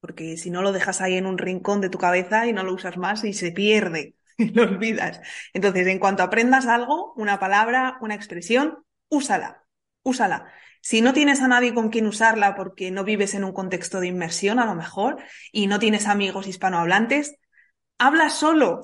Porque 0.00 0.36
si 0.36 0.50
no 0.50 0.62
lo 0.62 0.72
dejas 0.72 1.00
ahí 1.00 1.16
en 1.16 1.26
un 1.26 1.38
rincón 1.38 1.80
de 1.80 1.90
tu 1.90 1.98
cabeza 1.98 2.46
y 2.46 2.52
no 2.52 2.62
lo 2.64 2.74
usas 2.74 2.96
más 2.96 3.24
y 3.24 3.32
se 3.32 3.52
pierde 3.52 4.14
y 4.38 4.50
lo 4.50 4.62
olvidas. 4.64 5.20
Entonces, 5.52 5.86
en 5.86 5.98
cuanto 5.98 6.22
aprendas 6.22 6.66
algo, 6.66 7.12
una 7.14 7.38
palabra, 7.38 7.98
una 8.00 8.14
expresión, 8.14 8.84
úsala, 9.08 9.64
úsala. 10.02 10.52
Si 10.80 11.00
no 11.00 11.12
tienes 11.12 11.40
a 11.40 11.48
nadie 11.48 11.74
con 11.74 11.90
quien 11.90 12.06
usarla 12.06 12.54
porque 12.54 12.90
no 12.90 13.04
vives 13.04 13.34
en 13.34 13.44
un 13.44 13.52
contexto 13.52 14.00
de 14.00 14.06
inmersión, 14.06 14.58
a 14.58 14.64
lo 14.64 14.74
mejor, 14.74 15.18
y 15.52 15.66
no 15.66 15.78
tienes 15.78 16.06
amigos 16.06 16.46
hispanohablantes, 16.46 17.36
habla 17.98 18.30
solo. 18.30 18.82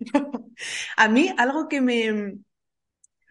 a 0.96 1.08
mí 1.08 1.32
algo 1.38 1.68
que 1.68 1.80
me, 1.80 2.34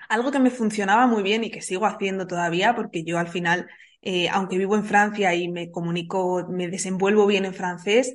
algo 0.10 0.32
que 0.32 0.40
me 0.40 0.52
funcionaba 0.52 1.08
muy 1.08 1.24
bien 1.24 1.44
y 1.44 1.52
que 1.52 1.62
sigo 1.62 1.86
haciendo 1.86 2.28
todavía, 2.28 2.76
porque 2.76 3.04
yo 3.04 3.18
al 3.20 3.28
final, 3.30 3.68
eh, 4.02 4.30
aunque 4.30 4.58
vivo 4.58 4.76
en 4.76 4.86
Francia 4.86 5.34
y 5.36 5.50
me 5.50 5.72
comunico, 5.72 6.46
me 6.50 6.68
desenvuelvo 6.70 7.26
bien 7.28 7.46
en 7.46 7.54
francés, 7.54 8.14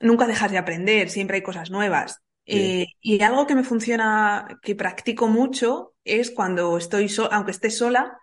nunca 0.00 0.26
dejas 0.26 0.50
de 0.50 0.58
aprender, 0.58 1.10
siempre 1.10 1.36
hay 1.36 1.42
cosas 1.42 1.70
nuevas. 1.70 2.22
Eh, 2.46 2.86
y 3.00 3.22
algo 3.22 3.46
que 3.46 3.54
me 3.54 3.64
funciona, 3.64 4.46
que 4.62 4.74
practico 4.76 5.28
mucho, 5.28 5.94
es 6.04 6.30
cuando 6.30 6.76
estoy, 6.76 7.10
aunque 7.30 7.52
esté 7.52 7.70
sola, 7.70 8.18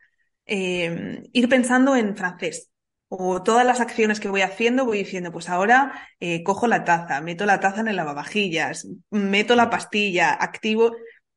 eh, 0.45 1.23
ir 1.33 1.49
pensando 1.49 1.95
en 1.95 2.15
francés. 2.15 2.69
O 3.13 3.43
todas 3.43 3.65
las 3.65 3.81
acciones 3.81 4.19
que 4.21 4.29
voy 4.29 4.41
haciendo, 4.41 4.85
voy 4.85 4.99
diciendo, 4.99 5.31
pues 5.33 5.49
ahora 5.49 6.07
eh, 6.21 6.43
cojo 6.43 6.67
la 6.67 6.85
taza, 6.85 7.19
meto 7.21 7.45
la 7.45 7.59
taza 7.59 7.81
en 7.81 7.89
el 7.89 7.97
lavavajillas, 7.97 8.87
meto 9.09 9.55
la 9.55 9.69
pastilla, 9.69 10.31
activo. 10.33 10.93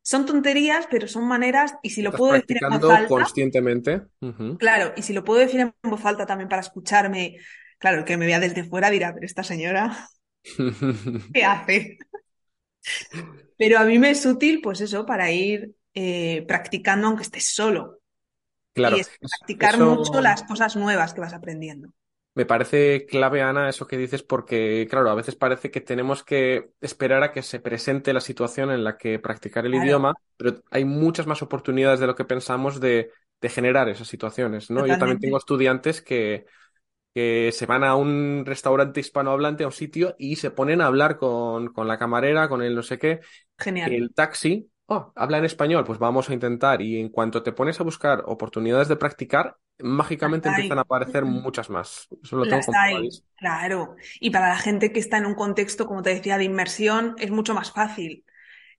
Son 0.07 0.27
tonterías, 0.27 0.87
pero 0.91 1.09
son 1.09 1.27
maneras, 1.27 1.77
y 1.83 1.89
si 1.89 2.03
lo 2.03 2.13
puedo 2.13 2.35
decir 2.35 2.59
en 2.61 2.79
voz 2.79 2.91
alta. 2.91 3.09
conscientemente. 3.09 4.03
Claro, 4.59 4.93
y 4.99 5.03
si 5.03 5.15
lo 5.15 5.25
puedo 5.25 5.41
decir 5.41 5.61
en 5.61 5.75
voz 5.83 6.05
alta 6.05 6.27
también 6.27 6.51
para 6.51 6.61
escucharme, 6.61 7.39
claro, 7.79 8.01
el 8.01 8.05
que 8.05 8.19
me 8.19 8.27
vea 8.27 8.39
desde 8.39 8.65
fuera 8.65 8.91
dirá, 8.91 9.15
pero 9.15 9.25
esta 9.25 9.43
señora, 9.43 9.97
¿qué 11.33 11.45
hace? 11.45 11.97
Pero 13.57 13.79
a 13.79 13.85
mí 13.85 13.99
me 13.99 14.11
es 14.11 14.27
útil, 14.27 14.61
pues 14.61 14.83
eso, 14.83 15.07
para 15.07 15.31
ir 15.31 15.75
eh, 15.95 16.45
practicando 16.47 17.07
aunque 17.07 17.23
estés 17.23 17.55
solo. 17.55 18.01
Claro. 18.75 18.99
Y 18.99 19.01
es 19.01 19.11
practicar 19.19 19.79
mucho 19.79 20.21
las 20.21 20.43
cosas 20.43 20.77
nuevas 20.77 21.15
que 21.15 21.23
vas 21.23 21.33
aprendiendo. 21.33 21.89
Me 22.35 22.47
parece 22.47 23.07
clave, 23.07 23.43
Ana, 23.43 23.69
eso 23.69 23.87
que 23.87 23.97
dices, 23.97 24.25
porque, 24.25 24.87
claro, 24.91 25.09
a 25.11 25.15
veces 25.15 25.37
parece 25.37 25.71
que 25.71 25.81
tenemos 25.81 26.25
que 26.25 26.71
esperar 26.81 27.23
a 27.23 27.31
que 27.33 27.43
se 27.43 27.61
presente 27.61 28.13
la 28.13 28.21
situación 28.21 28.73
en 28.73 28.83
la 28.83 28.97
que 28.99 29.21
practicar 29.21 29.67
el 29.67 29.75
idioma, 29.77 30.15
pero 30.37 30.61
hay 30.71 30.85
muchas 30.85 31.29
más 31.29 31.43
oportunidades 31.43 32.01
de 32.01 32.09
lo 32.09 32.17
que 32.17 32.25
pensamos 32.25 32.81
de, 32.81 33.13
de 33.41 33.49
generar 33.49 33.89
esas 33.89 34.09
situaciones, 34.09 34.69
¿no? 34.69 34.85
Yo 34.85 34.99
también 34.99 35.21
tengo 35.21 35.39
estudiantes 35.39 36.03
que, 36.03 36.47
que 37.15 37.51
se 37.53 37.67
van 37.67 37.85
a 37.85 37.95
un 37.95 38.45
restaurante 38.45 39.01
hispanohablante, 39.01 39.65
a 39.65 39.69
un 39.69 39.73
sitio, 39.73 40.17
y 40.19 40.37
se 40.37 40.51
ponen 40.51 40.81
a 40.81 40.87
hablar 40.87 41.17
con, 41.19 41.73
con 41.73 41.87
la 41.87 41.99
camarera, 41.99 42.49
con 42.49 42.63
el 42.63 42.75
no 42.75 42.83
sé 42.83 42.99
qué. 42.99 43.21
Genial. 43.59 43.93
El 43.93 44.13
taxi, 44.13 44.71
oh, 44.87 45.13
habla 45.15 45.39
en 45.39 45.45
español, 45.45 45.85
pues 45.85 45.99
vamos 45.99 46.29
a 46.29 46.35
intentar. 46.35 46.83
Y 46.83 47.01
en 47.01 47.09
cuanto 47.09 47.43
te 47.43 47.53
pones 47.53 47.81
a 47.81 47.85
buscar 47.85 48.23
oportunidades 48.27 48.89
de 48.89 48.97
practicar, 48.97 49.57
mágicamente 49.79 50.49
empiezan 50.49 50.79
a 50.79 50.83
aparecer 50.83 51.25
muchas 51.25 51.71
más. 51.71 52.09
Eso 52.23 52.37
lo 52.37 52.45
tengo 52.45 52.61
Claro. 53.37 53.97
Y 54.21 54.31
para 54.31 54.49
la 54.49 54.57
gente 54.57 54.93
que 54.93 55.01
está 55.01 55.19
en 55.19 55.27
un 55.27 55.35
contexto, 55.35 55.87
como 55.87 56.03
te 56.03 56.11
decía, 56.11 56.39
de 56.39 56.45
inmersión, 56.45 57.15
es 57.19 57.31
mucho 57.31 57.55
más 57.55 57.73
fácil. 57.73 58.25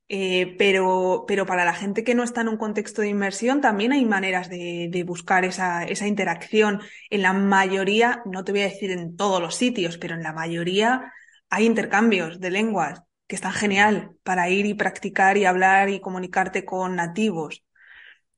Eh, 0.08 0.56
pero, 0.60 1.26
pero 1.28 1.48
para 1.48 1.66
la 1.66 1.74
gente 1.74 2.04
que 2.04 2.14
no 2.14 2.22
está 2.22 2.42
en 2.42 2.50
un 2.50 2.58
contexto 2.58 3.02
de 3.02 3.10
inmersión, 3.10 3.60
también 3.60 3.92
hay 3.92 4.06
maneras 4.06 4.50
de, 4.50 4.88
de 4.92 5.04
buscar 5.04 5.46
esa, 5.46 5.84
esa, 5.84 6.08
interacción. 6.08 6.82
En 7.10 7.24
la 7.24 7.34
mayoría, 7.34 8.22
no 8.26 8.44
te 8.44 8.52
voy 8.52 8.62
a 8.62 8.66
decir 8.66 8.92
en 8.92 9.18
todos 9.18 9.42
los 9.42 9.56
sitios, 9.56 9.98
pero 9.98 10.14
en 10.14 10.22
la 10.22 10.32
mayoría 10.32 11.12
hay 11.50 11.66
intercambios 11.66 12.40
de 12.40 12.52
lenguas 12.52 13.02
que 13.28 13.36
están 13.36 13.54
genial 13.54 14.12
para 14.24 14.50
ir 14.50 14.66
y 14.66 14.74
practicar 14.74 15.38
y 15.38 15.46
hablar 15.46 15.90
y 15.90 16.00
comunicarte 16.00 16.66
con 16.66 16.96
nativos. 16.96 17.64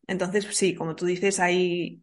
Entonces, 0.08 0.48
sí, 0.56 0.76
como 0.76 0.96
tú 0.96 1.06
dices, 1.06 1.40
ahí 1.40 2.02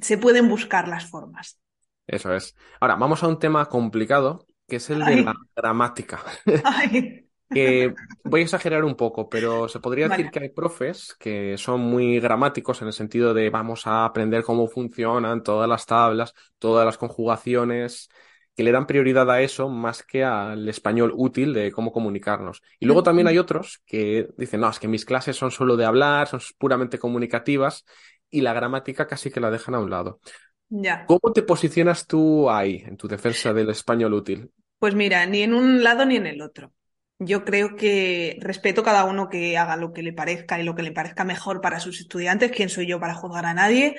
se 0.00 0.18
pueden 0.18 0.48
buscar 0.48 0.88
las 0.88 1.06
formas. 1.06 1.58
Eso 2.06 2.34
es. 2.34 2.54
Ahora, 2.80 2.96
vamos 2.96 3.22
a 3.22 3.28
un 3.28 3.38
tema 3.38 3.66
complicado, 3.66 4.46
que 4.68 4.76
es 4.76 4.90
el 4.90 5.04
de 5.04 5.22
la 5.22 5.34
gramática. 5.56 6.20
Ay 6.64 7.28
que 7.52 7.94
voy 8.24 8.40
a 8.40 8.44
exagerar 8.44 8.84
un 8.84 8.96
poco, 8.96 9.28
pero 9.28 9.68
se 9.68 9.80
podría 9.80 10.08
decir 10.08 10.30
que 10.30 10.40
hay 10.40 10.48
profes 10.48 11.14
que 11.18 11.56
son 11.58 11.80
muy 11.80 12.18
gramáticos 12.20 12.80
en 12.82 12.88
el 12.88 12.92
sentido 12.92 13.34
de 13.34 13.50
vamos 13.50 13.86
a 13.86 14.04
aprender 14.04 14.42
cómo 14.42 14.68
funcionan 14.68 15.42
todas 15.42 15.68
las 15.68 15.86
tablas, 15.86 16.34
todas 16.58 16.84
las 16.84 16.98
conjugaciones, 16.98 18.08
que 18.54 18.62
le 18.62 18.72
dan 18.72 18.86
prioridad 18.86 19.30
a 19.30 19.40
eso 19.40 19.68
más 19.68 20.02
que 20.02 20.24
al 20.24 20.68
español 20.68 21.12
útil 21.14 21.54
de 21.54 21.72
cómo 21.72 21.92
comunicarnos. 21.92 22.62
Y 22.78 22.86
luego 22.86 23.02
también 23.02 23.26
hay 23.28 23.38
otros 23.38 23.82
que 23.86 24.28
dicen, 24.36 24.60
no, 24.60 24.68
es 24.68 24.78
que 24.78 24.88
mis 24.88 25.04
clases 25.04 25.36
son 25.36 25.50
solo 25.50 25.76
de 25.76 25.86
hablar, 25.86 26.28
son 26.28 26.40
puramente 26.58 26.98
comunicativas 26.98 27.84
y 28.30 28.42
la 28.42 28.52
gramática 28.52 29.06
casi 29.06 29.30
que 29.30 29.40
la 29.40 29.50
dejan 29.50 29.74
a 29.74 29.80
un 29.80 29.90
lado. 29.90 30.20
Ya. 30.68 31.04
¿Cómo 31.06 31.32
te 31.34 31.42
posicionas 31.42 32.06
tú 32.06 32.50
ahí 32.50 32.82
en 32.86 32.96
tu 32.96 33.08
defensa 33.08 33.52
del 33.52 33.70
español 33.70 34.14
útil? 34.14 34.50
Pues 34.78 34.94
mira, 34.94 35.24
ni 35.26 35.42
en 35.42 35.54
un 35.54 35.82
lado 35.82 36.04
ni 36.04 36.16
en 36.16 36.26
el 36.26 36.42
otro. 36.42 36.72
Yo 37.18 37.44
creo 37.44 37.76
que 37.76 38.36
respeto 38.40 38.82
cada 38.82 39.04
uno 39.04 39.28
que 39.28 39.56
haga 39.56 39.76
lo 39.76 39.92
que 39.92 40.02
le 40.02 40.12
parezca 40.12 40.60
y 40.60 40.64
lo 40.64 40.74
que 40.74 40.82
le 40.82 40.92
parezca 40.92 41.24
mejor 41.24 41.60
para 41.60 41.78
sus 41.78 42.00
estudiantes. 42.00 42.50
¿Quién 42.50 42.68
soy 42.68 42.86
yo 42.86 42.98
para 42.98 43.14
juzgar 43.14 43.46
a 43.46 43.54
nadie? 43.54 43.96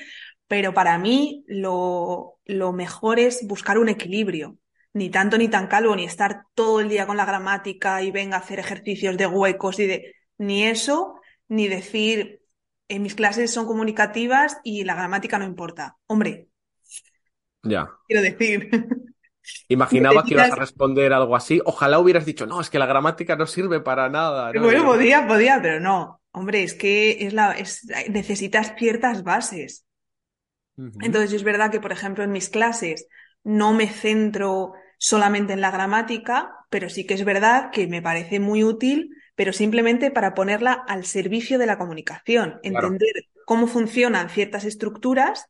Pero 0.54 0.72
para 0.72 1.00
mí 1.00 1.44
lo, 1.48 2.38
lo 2.46 2.74
mejor 2.74 3.18
es 3.18 3.48
buscar 3.48 3.80
un 3.80 3.90
equilibrio. 3.90 4.60
Ni 4.94 5.10
tanto 5.10 5.36
ni 5.40 5.48
tan 5.48 5.66
calvo, 5.66 5.96
ni 5.96 6.04
estar 6.04 6.46
todo 6.54 6.80
el 6.80 6.90
día 6.90 7.08
con 7.08 7.18
la 7.18 7.26
gramática 7.26 8.04
y 8.04 8.12
venga 8.12 8.38
a 8.38 8.42
hacer 8.42 8.60
ejercicios 8.60 9.18
de 9.18 9.26
huecos 9.26 9.80
y 9.80 9.88
de... 9.88 10.16
Ni 10.38 10.64
eso, 10.66 11.20
ni 11.48 11.68
decir, 11.68 12.44
en 12.88 13.02
mis 13.02 13.16
clases 13.16 13.52
son 13.52 13.66
comunicativas 13.66 14.60
y 14.64 14.84
la 14.84 14.94
gramática 14.94 15.40
no 15.40 15.46
importa. 15.46 15.98
Hombre. 16.06 16.50
Ya. 17.64 17.90
Quiero 18.08 18.22
decir. 18.22 18.70
Imaginaba 19.70 20.24
que 20.24 20.36
ibas 20.36 20.52
a 20.52 20.56
responder 20.56 21.14
algo 21.14 21.36
así. 21.36 21.62
Ojalá 21.66 21.98
hubieras 21.98 22.28
dicho, 22.28 22.46
no, 22.46 22.62
es 22.62 22.70
que 22.70 22.78
la 22.78 22.86
gramática 22.86 23.36
no 23.36 23.48
sirve 23.48 23.80
para 23.80 24.08
nada. 24.08 24.52
Bueno, 24.54 24.86
podía, 24.86 25.26
podía, 25.26 25.60
pero 25.64 25.80
no. 25.80 26.22
Hombre, 26.32 26.62
es 26.62 26.76
que 26.76 27.26
es 27.26 27.34
la, 27.34 27.54
es, 27.54 27.88
necesitas 28.12 28.76
ciertas 28.78 29.24
bases. 29.24 29.88
Entonces, 31.02 31.34
es 31.34 31.44
verdad 31.44 31.72
que, 31.72 31.80
por 31.80 31.92
ejemplo, 31.92 32.24
en 32.24 32.32
mis 32.32 32.50
clases 32.50 33.08
no 33.44 33.74
me 33.74 33.88
centro 33.88 34.74
solamente 34.98 35.54
en 35.54 35.62
la 35.62 35.72
gramática, 35.72 36.52
pero 36.70 36.90
sí 36.90 37.06
que 37.06 37.14
es 37.14 37.26
verdad 37.26 37.72
que 37.72 37.88
me 37.88 38.02
parece 38.02 38.40
muy 38.40 38.64
útil, 38.64 39.16
pero 39.36 39.54
simplemente 39.54 40.12
para 40.12 40.34
ponerla 40.34 40.74
al 40.74 41.06
servicio 41.06 41.58
de 41.58 41.66
la 41.66 41.78
comunicación, 41.78 42.60
entender 42.64 43.28
cómo 43.46 43.68
funcionan 43.68 44.30
ciertas 44.30 44.64
estructuras 44.64 45.48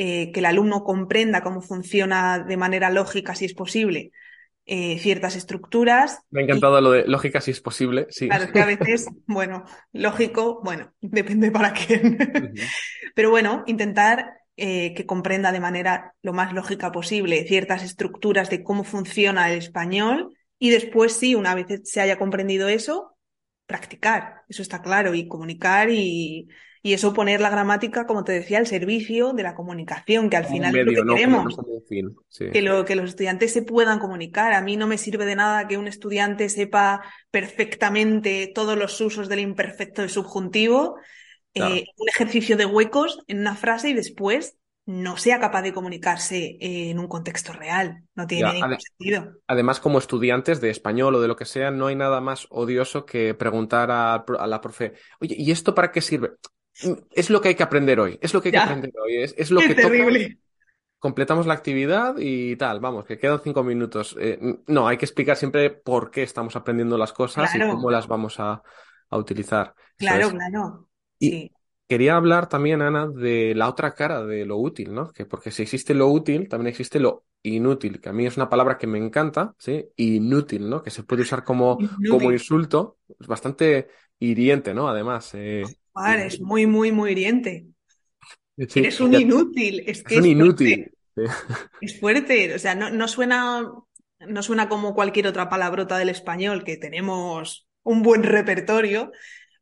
eh, 0.00 0.30
que 0.32 0.40
el 0.40 0.46
alumno 0.46 0.84
comprenda 0.84 1.42
cómo 1.42 1.60
funciona 1.60 2.38
de 2.38 2.56
manera 2.56 2.88
lógica, 2.88 3.34
si 3.34 3.44
es 3.46 3.54
posible, 3.54 4.12
eh, 4.64 4.98
ciertas 5.00 5.34
estructuras. 5.34 6.20
Me 6.30 6.40
ha 6.40 6.44
encantado 6.44 6.80
lo 6.80 6.92
de 6.92 7.06
lógica, 7.06 7.40
si 7.40 7.50
es 7.50 7.60
posible, 7.60 8.06
sí. 8.10 8.28
Claro, 8.28 8.44
es 8.44 8.52
que 8.52 8.60
a 8.60 8.66
veces, 8.66 9.08
bueno, 9.26 9.64
lógico, 9.92 10.60
bueno, 10.62 10.94
depende 11.00 11.50
para 11.50 11.72
quién. 11.72 12.16
Pero 13.14 13.30
bueno, 13.30 13.64
intentar 13.66 14.37
eh, 14.60 14.92
que 14.94 15.06
comprenda 15.06 15.52
de 15.52 15.60
manera 15.60 16.14
lo 16.20 16.32
más 16.32 16.52
lógica 16.52 16.90
posible 16.90 17.46
ciertas 17.46 17.84
estructuras 17.84 18.50
de 18.50 18.64
cómo 18.64 18.82
funciona 18.82 19.50
el 19.50 19.58
español 19.58 20.34
y 20.58 20.70
después, 20.70 21.12
sí, 21.12 21.36
una 21.36 21.54
vez 21.54 21.66
se 21.84 22.00
haya 22.00 22.18
comprendido 22.18 22.68
eso, 22.68 23.16
practicar, 23.66 24.42
eso 24.48 24.62
está 24.62 24.82
claro, 24.82 25.14
y 25.14 25.28
comunicar 25.28 25.90
y, 25.90 26.48
y 26.82 26.92
eso 26.92 27.12
poner 27.12 27.40
la 27.40 27.50
gramática, 27.50 28.06
como 28.06 28.24
te 28.24 28.32
decía, 28.32 28.58
al 28.58 28.66
servicio 28.66 29.32
de 29.32 29.42
la 29.42 29.54
comunicación, 29.54 30.30
que 30.30 30.36
al 30.36 30.46
final 30.46 30.74
es 30.76 30.86
lo 30.86 31.04
que 31.04 31.14
queremos. 31.14 31.56
que, 32.52 32.62
lo, 32.62 32.84
que 32.84 32.96
los 32.96 33.10
estudiantes 33.10 33.52
se 33.52 33.62
puedan 33.62 33.98
comunicar. 33.98 34.52
A 34.52 34.62
mí 34.62 34.76
no 34.76 34.86
me 34.86 34.98
sirve 34.98 35.26
de 35.26 35.36
nada 35.36 35.68
que 35.68 35.76
un 35.76 35.86
estudiante 35.86 36.48
sepa 36.48 37.02
perfectamente 37.30 38.50
todos 38.54 38.78
los 38.78 39.00
usos 39.00 39.28
del 39.28 39.40
imperfecto 39.40 40.04
y 40.04 40.08
subjuntivo, 40.08 40.96
eh, 41.58 41.86
un 41.96 42.08
ejercicio 42.08 42.56
de 42.56 42.66
huecos 42.66 43.22
en 43.26 43.40
una 43.40 43.54
frase 43.54 43.90
y 43.90 43.94
después 43.94 44.56
no 44.86 45.18
sea 45.18 45.38
capaz 45.38 45.62
de 45.62 45.74
comunicarse 45.74 46.56
en 46.60 46.98
un 46.98 47.08
contexto 47.08 47.52
real. 47.52 48.04
No 48.14 48.26
tiene 48.26 48.54
ningún 48.54 48.80
sentido. 48.80 49.34
Además, 49.46 49.80
como 49.80 49.98
estudiantes 49.98 50.62
de 50.62 50.70
español 50.70 51.14
o 51.14 51.20
de 51.20 51.28
lo 51.28 51.36
que 51.36 51.44
sea, 51.44 51.70
no 51.70 51.88
hay 51.88 51.94
nada 51.94 52.22
más 52.22 52.46
odioso 52.48 53.04
que 53.04 53.34
preguntar 53.34 53.90
a, 53.90 54.14
a 54.14 54.46
la 54.46 54.60
profe, 54.62 54.94
oye, 55.20 55.36
¿y 55.38 55.50
esto 55.50 55.74
para 55.74 55.92
qué 55.92 56.00
sirve? 56.00 56.30
es 57.12 57.30
lo 57.30 57.40
que 57.40 57.48
hay 57.48 57.54
que 57.54 57.62
aprender 57.62 57.98
hoy, 58.00 58.18
es 58.20 58.32
lo 58.34 58.40
que 58.40 58.48
hay 58.48 58.52
que 58.52 58.58
aprender 58.58 58.92
hoy, 59.02 59.16
es, 59.36 59.50
lo 59.50 59.60
que 59.60 59.74
terrible. 59.74 60.28
toca. 60.28 60.40
Completamos 60.98 61.46
la 61.46 61.54
actividad 61.54 62.16
y 62.18 62.56
tal, 62.56 62.80
vamos, 62.80 63.04
que 63.04 63.18
quedan 63.18 63.40
cinco 63.42 63.62
minutos. 63.62 64.16
Eh, 64.20 64.38
no, 64.66 64.88
hay 64.88 64.96
que 64.96 65.04
explicar 65.04 65.36
siempre 65.36 65.70
por 65.70 66.10
qué 66.10 66.22
estamos 66.22 66.56
aprendiendo 66.56 66.98
las 66.98 67.12
cosas 67.12 67.54
y 67.54 67.58
cómo 67.60 67.90
las 67.90 68.08
vamos 68.08 68.38
a, 68.40 68.62
utilizar. 69.10 69.74
Claro, 69.96 70.30
claro. 70.30 70.87
Y 71.18 71.50
Quería 71.88 72.16
hablar 72.16 72.50
también, 72.50 72.82
Ana, 72.82 73.08
de 73.08 73.54
la 73.54 73.66
otra 73.66 73.94
cara 73.94 74.22
de 74.22 74.44
lo 74.44 74.58
útil, 74.58 74.92
¿no? 74.92 75.10
Que 75.10 75.24
porque 75.24 75.50
si 75.50 75.62
existe 75.62 75.94
lo 75.94 76.08
útil, 76.08 76.46
también 76.46 76.68
existe 76.68 77.00
lo 77.00 77.24
inútil, 77.42 77.98
que 77.98 78.10
a 78.10 78.12
mí 78.12 78.26
es 78.26 78.36
una 78.36 78.50
palabra 78.50 78.76
que 78.76 78.86
me 78.86 78.98
encanta, 78.98 79.54
¿sí? 79.56 79.86
Inútil, 79.96 80.68
¿no? 80.68 80.82
Que 80.82 80.90
se 80.90 81.02
puede 81.02 81.22
usar 81.22 81.44
como, 81.44 81.78
como 82.10 82.30
insulto, 82.30 82.98
es 83.18 83.26
bastante 83.26 83.88
hiriente, 84.18 84.74
¿no? 84.74 84.86
Además. 84.86 85.30
Eh, 85.32 85.62
es 86.18 86.40
muy, 86.42 86.66
muy, 86.66 86.92
muy 86.92 87.12
hiriente. 87.12 87.68
Eres 88.58 89.00
un 89.00 89.14
inútil. 89.14 89.82
Es 89.86 90.02
que 90.02 90.16
es 90.16 90.20
un 90.20 90.26
inútil. 90.26 90.92
Es 91.80 91.98
fuerte. 91.98 92.54
O 92.54 92.58
sea, 92.58 92.74
no, 92.74 92.90
no, 92.90 93.08
suena, 93.08 93.66
no 94.20 94.42
suena 94.42 94.68
como 94.68 94.94
cualquier 94.94 95.26
otra 95.26 95.48
palabrota 95.48 95.96
del 95.96 96.10
español, 96.10 96.64
que 96.64 96.76
tenemos 96.76 97.66
un 97.82 98.02
buen 98.02 98.22
repertorio, 98.22 99.10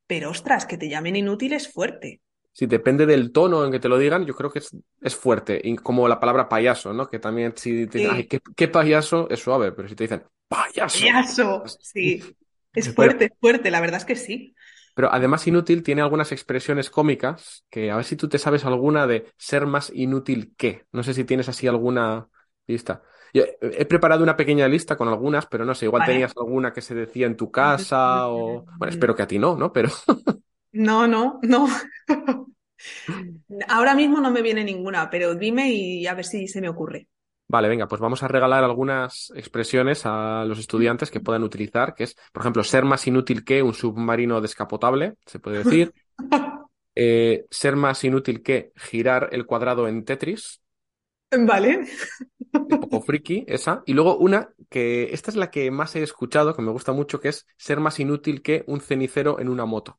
pero 0.07 0.31
ostras, 0.31 0.67
que 0.67 0.79
te 0.79 0.89
llamen 0.89 1.17
inútil 1.17 1.53
es 1.53 1.73
fuerte. 1.73 2.21
Sí, 2.53 2.67
depende 2.67 3.05
del 3.05 3.33
tono 3.33 3.65
en 3.65 3.71
que 3.71 3.81
te 3.81 3.89
lo 3.89 3.99
digan, 3.99 4.25
yo 4.25 4.35
creo 4.35 4.51
que 4.51 4.61
es, 4.61 4.75
es 5.03 5.15
fuerte. 5.15 5.61
Y 5.63 5.77
como 5.77 6.09
la 6.09 6.19
palabra 6.19 6.49
payaso, 6.49 6.93
¿no? 6.93 7.07
Que 7.07 7.19
también 7.19 7.53
si 7.55 7.87
te 7.87 7.99
dicen, 7.99 8.15
ay, 8.15 8.27
¿qué, 8.27 8.69
payaso, 8.69 9.29
es 9.29 9.41
suave, 9.41 9.73
pero 9.73 9.89
si 9.89 9.95
te 9.95 10.05
dicen, 10.05 10.25
payaso. 10.49 10.99
Payaso, 11.01 11.65
sí. 11.81 12.23
Es 12.77 12.95
fuerte, 12.95 13.25
es 13.25 13.33
fuerte, 13.41 13.71
la 13.71 13.81
verdad 13.81 14.01
es 14.01 14.05
que 14.05 14.17
sí. 14.17 14.55
Pero 14.95 15.11
además 15.11 15.47
inútil 15.47 15.83
tiene 15.83 16.03
algunas 16.03 16.31
expresiones 16.31 16.91
cómicas 16.91 17.65
que 17.71 17.91
a 17.91 17.97
ver 17.97 18.05
si 18.05 18.17
tú 18.17 18.29
te 18.29 18.39
sabes 18.39 18.67
alguna 18.67 19.07
de 19.07 19.33
ser 19.39 19.65
más 19.65 19.91
inútil 19.95 20.55
que. 20.59 20.85
No 20.93 21.03
sé 21.03 21.15
si 21.15 21.25
tienes 21.25 21.49
así 21.49 21.67
alguna 21.67 22.29
lista. 22.67 23.03
He 23.33 23.85
preparado 23.87 24.23
una 24.23 24.37
pequeña 24.37 24.69
lista 24.69 24.97
con 24.97 25.09
algunas, 25.09 25.47
pero 25.47 25.65
no 25.65 25.75
sé, 25.75 25.87
igual 25.87 26.05
tenías 26.05 26.33
alguna 26.37 26.73
que 26.73 26.83
se 26.83 26.95
decía 26.95 27.27
en 27.27 27.37
tu 27.37 27.51
casa 27.51 28.29
o... 28.29 28.65
Bueno, 28.79 28.91
espero 28.91 29.15
que 29.15 29.23
a 29.23 29.27
ti 29.27 29.39
no, 29.39 29.57
¿no? 29.57 29.73
Pero... 29.73 29.91
No, 30.73 31.07
no, 31.07 31.41
no. 31.43 31.69
Ahora 33.69 33.95
mismo 33.95 34.21
no 34.21 34.31
me 34.31 34.43
viene 34.43 34.63
ninguna, 34.63 35.09
pero 35.09 35.35
dime 35.35 35.71
y 35.73 36.07
a 36.07 36.15
ver 36.15 36.25
si 36.25 36.49
se 36.49 36.61
me 36.61 36.69
ocurre. 36.69 37.09
Vale, 37.49 37.69
venga, 37.69 37.87
pues 37.87 38.01
vamos 38.01 38.23
a 38.23 38.29
regalar 38.29 38.65
algunas 38.65 39.33
expresiones 39.37 40.03
a 40.05 40.45
los 40.45 40.59
estudiantes 40.59 41.11
que 41.11 41.21
puedan 41.21 41.45
utilizar, 41.45 41.95
que 41.95 42.05
es, 42.05 42.17
por 42.33 42.43
ejemplo, 42.43 42.65
ser 42.65 42.85
más 42.85 43.07
inútil 43.07 43.45
que 43.45 43.63
un 43.63 43.73
submarino 43.73 44.41
descapotable, 44.41 45.15
se 45.27 45.39
puede 45.39 45.65
decir. 45.65 45.93
Eh, 46.99 47.45
ser 47.51 47.77
más 47.77 48.03
inútil 48.05 48.43
que 48.43 48.73
girar 48.75 49.29
el 49.33 49.45
cuadrado 49.45 49.87
en 49.87 50.03
Tetris. 50.07 50.63
Vale. 51.31 51.87
Un 52.53 52.69
poco 52.69 53.03
friki, 53.03 53.45
esa. 53.49 53.83
Y 53.87 53.93
luego 53.93 54.17
una 54.17 54.51
que, 54.71 55.13
esta 55.13 55.31
es 55.31 55.37
la 55.37 55.51
que 55.51 55.71
más 55.71 55.97
he 55.97 56.03
escuchado, 56.03 56.55
que 56.55 56.63
me 56.63 56.71
gusta 56.71 56.93
mucho, 56.93 57.21
que 57.21 57.29
es 57.29 57.47
ser 57.57 57.81
más 57.81 57.99
inútil 58.01 58.43
que 58.43 58.65
un 58.67 58.81
cenicero 58.81 59.41
en 59.41 59.49
una 59.49 59.67
moto. 59.67 59.99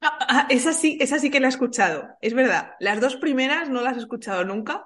Ah, 0.00 0.18
ah, 0.28 0.46
esa 0.48 0.72
sí, 0.72 0.96
esa 1.00 1.18
sí 1.18 1.30
que 1.30 1.40
la 1.40 1.46
he 1.46 1.50
escuchado, 1.50 2.08
es 2.20 2.34
verdad. 2.34 2.72
Las 2.78 3.00
dos 3.00 3.16
primeras 3.16 3.68
no 3.68 3.82
las 3.82 3.96
he 3.96 4.00
escuchado 4.00 4.44
nunca, 4.44 4.84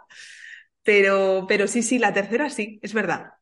pero, 0.82 1.44
pero 1.46 1.66
sí, 1.66 1.82
sí, 1.82 1.98
la 1.98 2.12
tercera 2.12 2.48
sí, 2.48 2.78
es 2.82 2.94
verdad. 2.94 3.32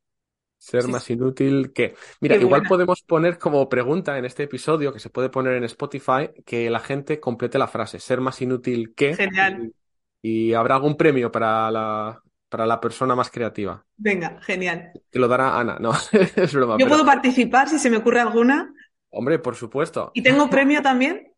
Ser 0.58 0.88
más 0.88 1.08
inútil 1.08 1.72
que. 1.72 1.94
Mira, 2.20 2.36
igual 2.36 2.64
podemos 2.68 3.00
poner 3.00 3.38
como 3.38 3.66
pregunta 3.70 4.18
en 4.18 4.26
este 4.26 4.42
episodio, 4.42 4.92
que 4.92 4.98
se 4.98 5.08
puede 5.08 5.30
poner 5.30 5.54
en 5.54 5.64
Spotify, 5.64 6.28
que 6.44 6.68
la 6.68 6.80
gente 6.80 7.18
complete 7.18 7.58
la 7.58 7.66
frase, 7.66 7.98
ser 7.98 8.20
más 8.20 8.42
inútil 8.42 8.94
que. 8.94 9.16
Genial. 9.16 9.72
Y, 10.20 10.52
habrá 10.52 10.74
algún 10.74 10.98
premio 10.98 11.32
para 11.32 11.70
la, 11.70 12.22
para 12.50 12.66
la 12.66 12.80
persona 12.80 13.14
más 13.14 13.30
creativa. 13.30 13.86
Venga, 13.96 14.38
genial. 14.42 14.92
Que 15.10 15.18
lo 15.18 15.28
dará 15.28 15.58
Ana, 15.58 15.78
no, 15.80 15.92
es 16.12 16.52
broma. 16.52 16.76
Yo 16.78 16.86
puedo 16.86 17.06
participar 17.06 17.68
si 17.68 17.78
se 17.78 17.88
me 17.88 17.96
ocurre 17.96 18.20
alguna. 18.20 18.74
Hombre, 19.08 19.38
por 19.38 19.56
supuesto. 19.56 20.10
¿Y 20.12 20.22
tengo 20.22 20.50
premio 20.50 20.82
también? 20.82 21.32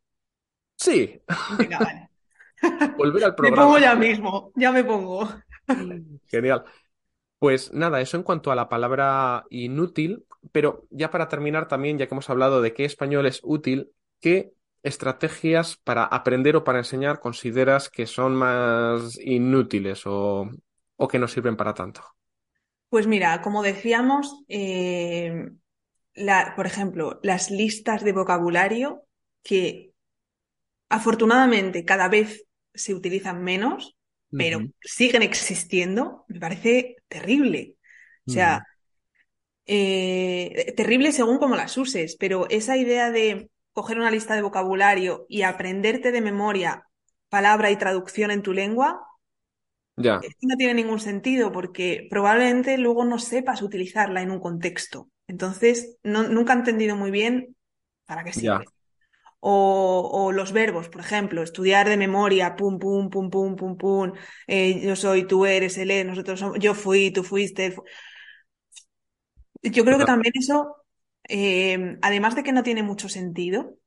Sí. 0.76 1.20
Venga, 1.58 1.78
vale. 1.78 2.08
Volver 2.96 3.24
al 3.24 3.34
programa. 3.34 3.62
Me 3.62 3.66
pongo 3.66 3.78
ya 3.78 3.94
mismo, 3.94 4.52
ya 4.56 4.72
me 4.72 4.82
pongo. 4.82 5.28
Genial. 6.26 6.64
Pues 7.38 7.72
nada, 7.72 8.00
eso 8.00 8.16
en 8.16 8.22
cuanto 8.22 8.50
a 8.50 8.56
la 8.56 8.68
palabra 8.68 9.44
inútil, 9.50 10.24
pero 10.52 10.86
ya 10.90 11.10
para 11.10 11.28
terminar 11.28 11.68
también, 11.68 11.98
ya 11.98 12.06
que 12.06 12.14
hemos 12.14 12.30
hablado 12.30 12.62
de 12.62 12.72
qué 12.72 12.84
español 12.84 13.26
es 13.26 13.40
útil, 13.42 13.90
¿qué 14.20 14.52
estrategias 14.84 15.76
para 15.76 16.04
aprender 16.04 16.56
o 16.56 16.64
para 16.64 16.78
enseñar 16.78 17.20
consideras 17.20 17.88
que 17.90 18.06
son 18.06 18.36
más 18.36 19.18
inútiles 19.20 20.02
o, 20.06 20.50
que 21.08 21.18
no 21.18 21.28
sirven 21.28 21.56
para 21.56 21.74
tanto? 21.74 22.02
Pues 22.88 23.06
mira, 23.06 23.40
como 23.42 23.62
decíamos, 23.62 24.44
eh, 24.48 25.50
por 26.56 26.66
ejemplo, 26.66 27.20
las 27.22 27.50
listas 27.50 28.04
de 28.04 28.12
vocabulario 28.12 29.04
que 29.42 29.92
Afortunadamente, 30.92 31.86
cada 31.86 32.08
vez 32.08 32.44
se 32.74 32.92
utilizan 32.92 33.42
menos, 33.42 33.96
pero 34.30 34.60
siguen 34.82 35.22
existiendo. 35.22 36.26
Me 36.28 36.38
parece 36.38 36.96
terrible. 37.08 37.76
O 38.26 38.30
sea, 38.30 38.66
eh, 39.64 40.74
terrible 40.76 41.12
según 41.12 41.38
cómo 41.38 41.56
las 41.56 41.78
uses, 41.78 42.16
pero 42.16 42.46
esa 42.50 42.76
idea 42.76 43.10
de 43.10 43.48
coger 43.72 43.96
una 43.96 44.10
lista 44.10 44.34
de 44.34 44.42
vocabulario 44.42 45.24
y 45.30 45.42
aprenderte 45.42 46.12
de 46.12 46.20
memoria 46.20 46.86
palabra 47.30 47.70
y 47.70 47.76
traducción 47.76 48.30
en 48.30 48.42
tu 48.42 48.52
lengua, 48.52 49.00
ya. 49.96 50.20
no 50.40 50.56
tiene 50.56 50.74
ningún 50.74 51.00
sentido 51.00 51.52
porque 51.52 52.06
probablemente 52.10 52.78
luego 52.78 53.04
no 53.04 53.18
sepas 53.18 53.62
utilizarla 53.62 54.22
en 54.22 54.30
un 54.30 54.40
contexto. 54.40 55.10
Entonces, 55.26 55.98
nunca 56.02 56.52
he 56.52 56.56
entendido 56.56 56.96
muy 56.96 57.10
bien 57.10 57.56
para 58.06 58.24
qué 58.24 58.32
sirve. 58.32 58.66
O, 59.44 60.30
los 60.32 60.52
verbos, 60.52 60.88
por 60.88 61.00
ejemplo, 61.00 61.42
estudiar 61.42 61.88
de 61.88 61.96
memoria, 61.96 62.54
pum, 62.54 62.78
pum, 62.78 63.10
pum, 63.10 63.28
pum, 63.28 63.56
pum, 63.56 63.76
pum, 63.76 64.12
eh, 64.46 64.80
yo 64.80 64.94
soy, 64.94 65.26
tú 65.26 65.46
eres, 65.46 65.78
él 65.78 65.90
es, 65.90 66.06
nosotros 66.06 66.38
somos, 66.38 66.58
yo 66.60 66.74
fui, 66.74 67.10
tú 67.10 67.24
fuiste. 67.24 67.74
Yo 69.62 69.84
creo 69.84 69.98
que 69.98 70.04
también 70.04 70.32
eso, 70.36 70.76
eh, 71.28 71.96
además 72.02 72.36
de 72.36 72.44
que 72.44 72.52
no 72.52 72.62
tiene 72.62 72.84
mucho 72.84 73.08
sentido, 73.08 73.78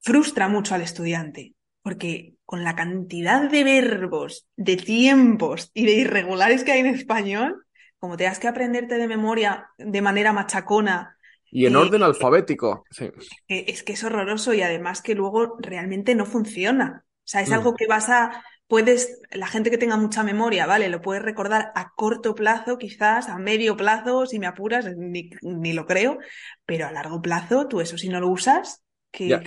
frustra 0.00 0.48
mucho 0.48 0.74
al 0.74 0.82
estudiante, 0.82 1.54
porque 1.82 2.34
con 2.44 2.64
la 2.64 2.76
cantidad 2.76 3.50
de 3.50 3.64
verbos, 3.64 4.46
de 4.56 4.76
tiempos 4.76 5.70
y 5.74 5.86
de 5.86 5.92
irregulares 5.92 6.64
que 6.64 6.72
hay 6.72 6.80
en 6.80 6.86
español, 6.86 7.64
como 7.98 8.16
te 8.16 8.26
has 8.26 8.38
que 8.38 8.48
aprenderte 8.48 8.96
de 8.96 9.08
memoria 9.08 9.68
de 9.78 10.02
manera 10.02 10.32
machacona 10.32 11.16
y 11.54 11.66
en 11.66 11.76
orden 11.76 12.02
alfabético. 12.02 12.84
Sí. 12.90 13.10
Es 13.46 13.82
que 13.82 13.92
es 13.92 14.02
horroroso 14.02 14.54
y 14.54 14.62
además 14.62 15.02
que 15.02 15.14
luego 15.14 15.58
realmente 15.60 16.14
no 16.14 16.24
funciona. 16.24 17.04
O 17.04 17.28
sea, 17.28 17.42
es 17.42 17.50
mm. 17.50 17.52
algo 17.52 17.74
que 17.74 17.86
vas 17.86 18.08
a, 18.08 18.42
puedes, 18.66 19.20
la 19.30 19.46
gente 19.46 19.70
que 19.70 19.76
tenga 19.76 19.98
mucha 19.98 20.22
memoria, 20.22 20.64
¿vale? 20.64 20.88
Lo 20.88 21.02
puedes 21.02 21.22
recordar 21.22 21.70
a 21.74 21.92
corto 21.94 22.34
plazo, 22.34 22.78
quizás, 22.78 23.28
a 23.28 23.36
medio 23.36 23.76
plazo, 23.76 24.24
si 24.24 24.38
me 24.38 24.46
apuras, 24.46 24.86
ni, 24.96 25.28
ni 25.42 25.74
lo 25.74 25.84
creo, 25.84 26.18
pero 26.64 26.86
a 26.86 26.92
largo 26.92 27.20
plazo, 27.20 27.68
tú 27.68 27.82
eso 27.82 27.98
si 27.98 28.08
no 28.08 28.18
lo 28.18 28.28
usas, 28.28 28.81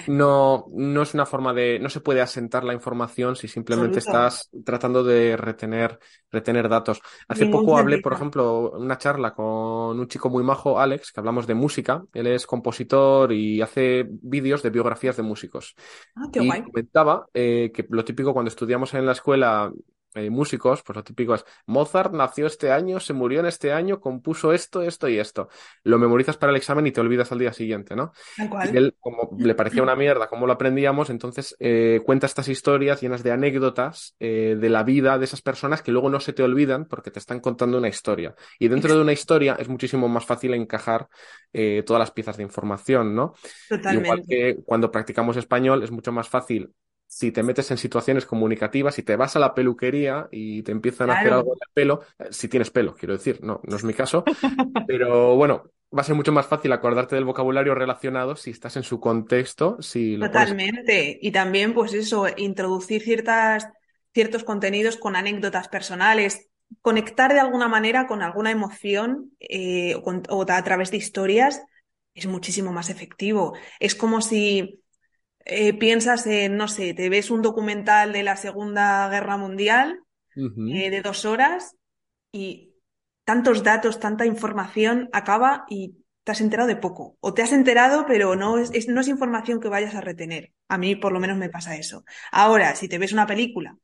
no, 0.07 0.67
no 0.71 1.01
es 1.01 1.13
una 1.13 1.25
forma 1.25 1.53
de. 1.53 1.79
No 1.79 1.89
se 1.89 1.99
puede 1.99 2.21
asentar 2.21 2.63
la 2.63 2.73
información 2.73 3.35
si 3.35 3.47
simplemente 3.47 3.99
estás 3.99 4.49
tratando 4.63 5.03
de 5.03 5.35
retener, 5.37 5.99
retener 6.31 6.69
datos. 6.69 7.01
Hace 7.27 7.47
poco 7.47 7.77
hablé, 7.77 7.99
por 7.99 8.13
ejemplo, 8.13 8.71
una 8.71 8.97
charla 8.97 9.33
con 9.33 9.99
un 9.99 10.07
chico 10.07 10.29
muy 10.29 10.43
majo, 10.43 10.79
Alex, 10.79 11.11
que 11.11 11.19
hablamos 11.19 11.47
de 11.47 11.55
música. 11.55 12.03
Él 12.13 12.27
es 12.27 12.45
compositor 12.45 13.31
y 13.31 13.61
hace 13.61 14.05
vídeos 14.07 14.61
de 14.61 14.69
biografías 14.69 15.17
de 15.17 15.23
músicos. 15.23 15.75
Ah, 16.15 16.29
y 16.31 16.61
comentaba 16.63 17.27
eh, 17.33 17.71
que 17.73 17.85
lo 17.89 18.05
típico 18.05 18.33
cuando 18.33 18.49
estudiamos 18.49 18.93
en 18.93 19.05
la 19.05 19.13
escuela 19.13 19.71
eh, 20.15 20.29
músicos, 20.29 20.81
pues 20.81 20.95
lo 20.95 21.03
típico 21.03 21.35
es 21.35 21.45
Mozart 21.65 22.13
nació 22.13 22.47
este 22.47 22.71
año, 22.71 23.01
se 23.01 23.11
murió 23.11 23.41
en 23.41 23.47
este 23.47 23.73
año, 23.73 23.99
compuso 23.99 24.53
esto, 24.53 24.81
esto 24.81 25.09
y 25.09 25.19
esto. 25.19 25.49
Lo 25.83 25.99
memorizas 25.99 26.37
para 26.37 26.51
el 26.51 26.55
examen 26.55 26.87
y 26.87 26.91
te 26.91 27.01
olvidas 27.01 27.33
al 27.33 27.39
día 27.39 27.51
siguiente, 27.51 27.97
¿no? 27.97 28.13
Y 28.37 28.77
él, 28.77 28.95
como 29.01 29.35
le 29.37 29.55
parecía 29.55 29.83
una 29.83 29.97
mierda 29.97 30.27
cómo 30.27 30.47
lo 30.47 30.53
aprendíamos, 30.53 31.09
entonces 31.09 31.55
eh, 31.59 31.99
cuenta 32.05 32.27
estas 32.27 32.47
historias 32.47 33.01
llenas 33.01 33.23
de 33.23 33.31
anécdotas 33.31 34.15
eh, 34.19 34.55
de 34.57 34.69
la 34.69 34.83
vida 34.83 35.17
de 35.19 35.25
esas 35.25 35.41
personas 35.41 35.81
que 35.81 35.91
luego 35.91 36.09
no 36.09 36.21
se 36.21 36.31
te 36.31 36.43
olvidan 36.43 36.85
porque 36.85 37.11
te 37.11 37.19
están 37.19 37.41
contando 37.41 37.77
una 37.77 37.89
historia. 37.89 38.35
Y 38.57 38.69
dentro 38.69 38.95
de 38.95 39.01
una 39.01 39.11
historia 39.11 39.57
es 39.59 39.67
muchísimo 39.67 40.07
más 40.07 40.25
fácil 40.25 40.53
encajar 40.53 41.09
todas 41.85 41.99
las 41.99 42.11
piezas 42.11 42.35
de 42.35 42.43
información, 42.43 43.15
¿no? 43.15 43.33
Totalmente. 43.69 44.07
Igual 44.07 44.23
que 44.27 44.57
cuando 44.65 44.91
practicamos 44.91 45.37
español 45.37 45.83
es 45.83 45.91
mucho 45.91 46.11
más 46.11 46.27
fácil 46.27 46.73
si 47.15 47.31
te 47.31 47.43
metes 47.43 47.71
en 47.71 47.77
situaciones 47.77 48.25
comunicativas, 48.25 48.93
si 48.93 49.01
te 49.01 49.15
vas 49.15 49.37
a 49.37 49.39
la 49.39 49.55
peluquería 49.55 50.27
y 50.31 50.63
te 50.63 50.73
empiezan 50.73 51.09
a 51.09 51.13
hacer 51.13 51.31
algo 51.31 51.53
de 51.53 51.65
pelo, 51.73 52.01
eh, 52.19 52.25
si 52.29 52.49
tienes 52.49 52.71
pelo, 52.71 52.93
quiero 52.93 53.13
decir, 53.13 53.39
no, 53.41 53.61
no 53.63 53.77
es 53.77 53.85
mi 53.85 53.93
caso, 53.93 54.25
pero 54.85 55.37
bueno, 55.37 55.63
va 55.97 56.01
a 56.01 56.03
ser 56.03 56.15
mucho 56.15 56.33
más 56.33 56.45
fácil 56.45 56.73
acordarte 56.73 57.15
del 57.15 57.23
vocabulario 57.23 57.73
relacionado 57.73 58.35
si 58.35 58.51
estás 58.51 58.75
en 58.75 58.83
su 58.83 58.99
contexto, 58.99 59.81
si 59.81 60.19
Totalmente. 60.19 61.17
Y 61.21 61.31
también, 61.31 61.73
pues 61.73 61.93
eso, 61.93 62.25
introducir 62.35 63.01
ciertas, 63.01 63.69
ciertos 64.13 64.43
contenidos 64.43 64.97
con 64.97 65.15
anécdotas 65.15 65.69
personales, 65.69 66.49
conectar 66.81 67.31
de 67.31 67.39
alguna 67.39 67.69
manera 67.69 68.07
con 68.07 68.23
alguna 68.23 68.51
emoción 68.51 69.31
eh, 69.39 69.95
o 69.95 70.45
a 70.49 70.63
través 70.65 70.91
de 70.91 70.97
historias 70.97 71.61
es 72.13 72.27
muchísimo 72.27 72.73
más 72.73 72.89
efectivo. 72.89 73.53
Es 73.79 73.95
como 73.95 74.19
si 74.19 74.81
eh, 75.45 75.73
piensas 75.77 76.25
en, 76.27 76.57
no 76.57 76.67
sé, 76.67 76.93
te 76.93 77.09
ves 77.09 77.31
un 77.31 77.41
documental 77.41 78.13
de 78.13 78.23
la 78.23 78.37
Segunda 78.37 79.09
Guerra 79.09 79.37
Mundial 79.37 80.01
eh, 80.65 80.89
de 80.89 81.01
dos 81.01 81.25
horas 81.25 81.75
y 82.31 82.75
tantos 83.25 83.63
datos, 83.63 83.99
tanta 83.99 84.25
información 84.25 85.09
acaba 85.13 85.65
y 85.69 85.97
te 86.23 86.31
has 86.33 86.41
enterado 86.41 86.67
de 86.69 86.75
poco. 86.77 87.17
O 87.21 87.33
te 87.33 87.43
has 87.43 87.51
enterado, 87.53 88.05
pero 88.07 88.35
no 88.35 88.57
es, 88.59 88.71
es- 88.73 88.87
no 88.87 89.01
es 89.01 89.07
información 89.07 89.59
que 89.59 89.69
vayas 89.69 89.95
a 89.95 90.01
retener. 90.01 90.53
A 90.69 90.77
mí 90.77 90.95
por 90.95 91.11
lo 91.13 91.19
menos 91.19 91.37
me 91.37 91.49
pasa 91.49 91.75
eso. 91.77 92.05
Ahora, 92.31 92.75
si 92.75 92.87
te 92.89 92.97
ves 92.99 93.13
una 93.13 93.27
película 93.27 93.77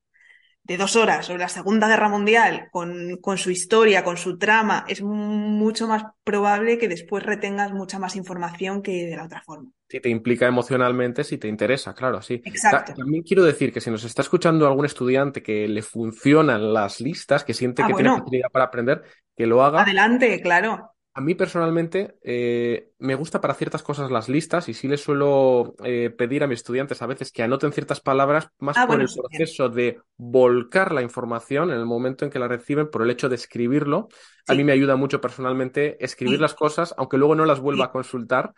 de 0.63 0.78
dos 0.78 0.95
horas 0.95 1.26
sobre 1.28 1.39
la 1.41 1.50
Segunda 1.50 1.88
Guerra 1.88 2.10
Mundial, 2.10 2.69
con, 2.71 3.17
con 3.21 3.38
su 3.38 3.52
historia, 3.52 4.04
con 4.04 4.17
su 4.17 4.38
trama, 4.38 4.86
es 4.88 5.02
mucho 5.02 5.88
más 5.88 6.04
probable 6.24 6.78
que 6.78 6.88
después 6.88 7.24
retengas 7.26 7.74
mucha 7.74 8.00
más 8.00 8.15
información 8.15 8.82
que 8.84 9.08
de 9.08 9.15
la 9.17 9.26
otra 9.26 9.41
forma. 9.43 9.71
Si 9.92 10.00
te 10.00 10.08
implica 10.08 10.48
emocionalmente, 10.48 11.26
si 11.26 11.38
te 11.38 11.50
interesa, 11.50 11.94
claro, 11.94 12.22
sí. 12.22 12.42
Exacto. 12.46 12.94
También 12.96 13.24
quiero 13.24 13.44
decir 13.44 13.74
que 13.74 13.82
si 13.82 13.92
nos 13.92 14.06
está 14.06 14.22
escuchando 14.22 14.66
algún 14.66 14.86
estudiante 14.86 15.44
que 15.44 15.68
le 15.68 15.82
funcionan 15.82 16.72
las 16.74 17.02
listas, 17.02 17.44
que 17.44 17.54
siente 17.54 17.82
Ah, 17.82 17.88
que 17.88 17.94
tiene 17.96 18.10
facilidad 18.18 18.50
para 18.54 18.66
aprender, 18.66 19.04
que 19.36 19.46
lo 19.46 19.62
haga. 19.66 19.82
adelante, 19.82 20.42
claro. 20.42 20.94
A 21.14 21.20
mí 21.20 21.36
personalmente 21.36 22.16
eh, 22.24 22.92
me 23.00 23.16
gusta 23.16 23.42
para 23.42 23.54
ciertas 23.54 23.84
cosas 23.84 24.10
las 24.12 24.30
listas 24.30 24.70
y 24.70 24.74
sí 24.74 24.88
les 24.88 25.02
suelo 25.02 25.76
eh, 25.84 26.10
pedir 26.10 26.42
a 26.42 26.48
mis 26.48 26.60
estudiantes 26.60 27.02
a 27.02 27.06
veces 27.06 27.34
que 27.34 27.44
anoten 27.44 27.74
ciertas 27.74 28.00
palabras 28.00 28.48
más 28.60 28.78
Ah, 28.78 28.88
por 28.88 28.96
bueno, 28.96 29.04
el 29.04 29.14
proceso 29.14 29.68
de 29.68 30.00
volcar 30.16 30.94
la 30.94 31.02
información 31.02 31.70
en 31.70 31.80
el 31.80 31.86
momento 31.86 32.24
en 32.24 32.32
que 32.32 32.40
la 32.40 32.48
reciben, 32.48 32.90
por 32.90 33.02
el 33.02 33.10
hecho 33.10 33.28
de 33.28 33.36
escribirlo. 33.36 34.08
A 34.48 34.54
mí 34.54 34.64
me 34.64 34.72
ayuda 34.72 34.96
mucho 34.96 35.20
personalmente 35.20 36.02
escribir 36.04 36.38
sí, 36.38 36.42
las 36.42 36.54
cosas, 36.54 36.96
aunque 36.98 37.18
luego 37.18 37.36
no 37.36 37.46
las 37.46 37.60
vuelva 37.60 37.86
a 37.86 37.92
consultar, 37.92 38.54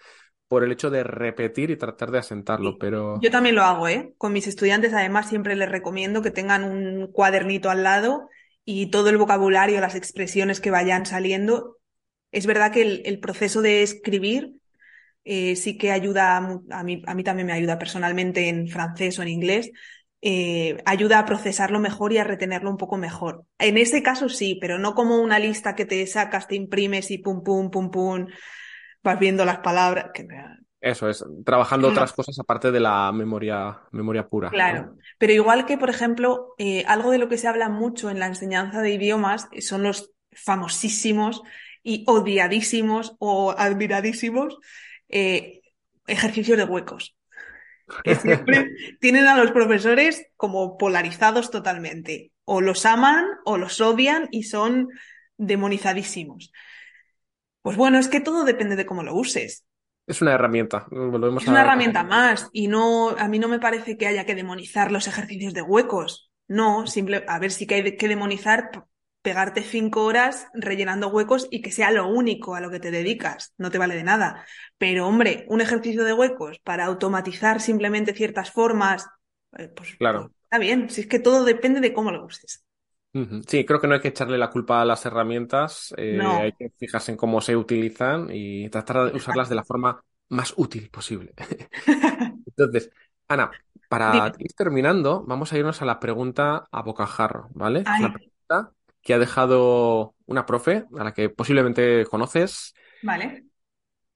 por 0.48 0.64
el 0.64 0.72
hecho 0.72 0.90
de 0.90 1.04
repetir 1.04 1.72
y 1.72 1.78
tratar 1.78 2.12
de 2.12 2.20
asentarlo. 2.20 2.78
Pero 2.78 3.20
Yo 3.22 3.32
también 3.32 3.56
lo 3.56 3.64
hago, 3.64 3.88
¿eh? 3.88 4.14
Con 4.18 4.34
mis 4.34 4.48
estudiantes, 4.48 4.94
además, 4.94 5.30
siempre 5.30 5.56
les 5.56 5.70
recomiendo 5.70 6.22
que 6.22 6.32
tengan 6.32 6.64
un 6.64 7.08
cuadernito 7.12 7.70
al 7.70 7.84
lado 7.84 8.30
y 8.66 8.92
todo 8.92 9.10
el 9.10 9.18
vocabulario, 9.18 9.82
las 9.82 9.96
expresiones 9.96 10.60
que 10.60 10.72
vayan 10.72 11.06
saliendo. 11.06 11.78
Es 12.32 12.46
verdad 12.46 12.72
que 12.72 12.82
el, 12.82 13.02
el 13.06 13.20
proceso 13.20 13.62
de 13.62 13.84
escribir 13.84 14.54
eh, 15.26 15.56
sí 15.56 15.78
que 15.78 15.92
ayuda, 15.92 16.38
a 16.38 16.84
mí, 16.84 17.02
a 17.06 17.16
mí 17.16 17.24
también 17.24 17.48
me 17.48 17.54
ayuda 17.54 17.80
personalmente 17.80 18.50
en 18.50 18.68
francés 18.68 19.18
o 19.20 19.22
en 19.22 19.30
inglés, 19.30 19.72
eh, 20.22 20.78
ayuda 20.86 21.20
a 21.20 21.26
procesarlo 21.26 21.80
mejor 21.80 22.14
y 22.14 22.18
a 22.18 22.24
retenerlo 22.24 22.70
un 22.70 22.78
poco 22.78 22.98
mejor. 22.98 23.46
En 23.58 23.78
ese 23.78 24.04
caso 24.04 24.30
sí, 24.30 24.58
pero 24.60 24.80
no 24.80 24.96
como 24.96 25.22
una 25.22 25.40
lista 25.40 25.76
que 25.76 25.86
te 25.86 26.06
sacas, 26.08 26.48
te 26.48 26.56
imprimes 26.56 27.12
y 27.12 27.18
pum, 27.18 27.44
pum, 27.44 27.70
pum, 27.70 27.92
pum, 27.92 28.28
vas 29.04 29.20
viendo 29.20 29.46
las 29.46 29.60
palabras. 29.60 30.12
que- 30.14 30.28
eso 30.82 31.10
es, 31.10 31.24
trabajando 31.46 31.88
no. 31.88 31.94
otras 31.94 32.12
cosas 32.12 32.38
aparte 32.40 32.72
de 32.72 32.80
la 32.80 33.12
memoria, 33.14 33.80
memoria 33.92 34.28
pura, 34.28 34.50
¿no? 34.50 34.56
Claro, 34.56 34.96
pero 35.18 35.32
igual 35.34 35.66
que, 35.66 35.78
por 35.78 35.90
ejemplo, 35.90 36.56
eh, 36.58 36.84
algo 36.88 37.12
de 37.12 37.20
lo 37.20 37.30
que 37.30 37.38
se 37.38 37.48
habla 37.48 37.70
mucho 37.70 38.10
en 38.10 38.20
la 38.20 38.28
enseñanza 38.28 38.82
de 38.82 38.92
idiomas 38.92 39.48
son 39.62 39.84
los 39.84 40.12
famosísimos 40.34 41.42
y 41.84 42.04
odiadísimos 42.08 43.16
o 43.20 43.56
admiradísimos 43.58 44.58
eh, 45.10 45.62
ejercicios 46.08 46.58
de 46.58 46.66
huecos, 46.66 47.16
que 48.04 48.16
siempre 48.16 48.72
tienen 49.00 49.28
a 49.28 49.38
los 49.38 49.52
profesores 49.52 50.28
como 50.38 50.78
polarizados 50.78 51.52
totalmente. 51.52 52.32
O 52.46 52.60
los 52.60 52.86
aman 52.86 53.26
o 53.46 53.58
los 53.58 53.80
odian 53.80 54.28
y 54.32 54.44
son 54.44 54.90
demonizadísimos. 55.38 56.52
Pues 57.64 57.78
bueno, 57.78 57.98
es 57.98 58.08
que 58.10 58.22
todo 58.22 58.44
depende 58.46 58.76
de 58.76 58.86
cómo 58.86 59.02
lo 59.04 59.16
uses. 59.16 59.66
Es 60.06 60.22
una 60.22 60.34
herramienta, 60.34 60.86
volvemos 60.92 61.44
Es 61.44 61.50
una 61.50 61.60
a... 61.60 61.64
herramienta 61.64 62.04
más 62.04 62.50
y 62.52 62.68
no, 62.68 63.10
a 63.12 63.28
mí 63.28 63.40
no 63.40 63.48
me 63.48 63.60
parece 63.60 63.98
que 63.98 64.08
haya 64.08 64.26
que 64.26 64.36
demonizar 64.36 64.92
los 64.92 65.08
ejercicios 65.08 65.54
de 65.54 65.62
huecos. 65.62 66.32
No, 66.48 66.86
simple, 66.88 67.24
a 67.28 67.40
ver 67.40 67.52
si 67.52 67.66
que 67.66 67.76
hay 67.76 67.98
que 67.98 68.08
demonizar 68.08 68.70
pegarte 69.22 69.64
cinco 69.64 70.04
horas 70.04 70.48
rellenando 70.54 71.08
huecos 71.08 71.48
y 71.50 71.62
que 71.62 71.72
sea 71.72 71.92
lo 71.92 72.08
único 72.08 72.56
a 72.56 72.62
lo 72.62 72.70
que 72.70 72.82
te 72.82 72.92
dedicas. 72.92 73.54
No 73.58 73.72
te 73.72 73.78
vale 73.78 73.96
de 73.96 74.04
nada. 74.04 74.46
Pero 74.78 75.08
hombre, 75.08 75.46
un 75.48 75.62
ejercicio 75.62 76.04
de 76.04 76.14
huecos 76.14 76.60
para 76.60 76.86
automatizar 76.86 77.62
simplemente 77.62 78.14
ciertas 78.14 78.52
formas, 78.52 79.08
eh, 79.58 79.70
pues, 79.76 79.98
pues 79.98 79.98
Claro. 79.98 80.32
está 80.44 80.58
bien. 80.60 80.90
Si 80.90 81.02
es 81.02 81.08
que 81.08 81.20
todo 81.20 81.46
depende 81.46 81.80
de 81.80 81.94
cómo 81.94 82.12
lo 82.12 82.26
uses. 82.26 82.66
Sí, 83.48 83.64
creo 83.66 83.80
que 83.80 83.88
no 83.88 83.94
hay 83.94 84.02
que 84.02 84.08
echarle 84.08 84.38
la 84.40 84.50
culpa 84.50 84.82
a 84.82 84.86
las 84.86 85.06
herramientas, 85.06 85.94
eh, 85.98 86.20
No, 86.20 86.34
hay 86.46 86.54
que 86.54 86.72
fijarse 86.78 87.12
en 87.12 87.18
cómo 87.18 87.42
se 87.42 87.56
utilizan 87.56 88.30
y 88.32 88.70
tratar 88.70 89.12
de 89.12 89.16
usarlas 89.16 89.50
de 89.50 89.56
la 89.56 89.64
forma 89.64 90.04
más 90.30 90.54
útil 90.58 90.90
posible. 90.90 91.34
Entonces, 92.46 92.92
Ana, 93.28 93.58
para 93.88 94.32
Dime. 94.32 94.40
ir 94.40 94.54
terminando, 94.54 95.24
vamos 95.28 95.54
a 95.54 95.58
irnos 95.58 95.82
a 95.82 95.86
la 95.86 96.00
pregunta 96.00 96.68
a 96.72 96.82
bocajarro, 96.84 97.50
¿vale? 97.54 97.82
Es 97.92 98.00
una 98.00 98.10
Ay, 98.10 98.14
pregunta 98.14 98.74
que 99.02 99.14
ha 99.14 99.20
dejado 99.20 100.16
una 100.26 100.46
profe 100.46 100.86
a 100.98 101.04
la 101.04 101.14
que 101.14 101.30
posiblemente 101.30 102.06
conoces 102.08 102.74
vale. 103.02 103.44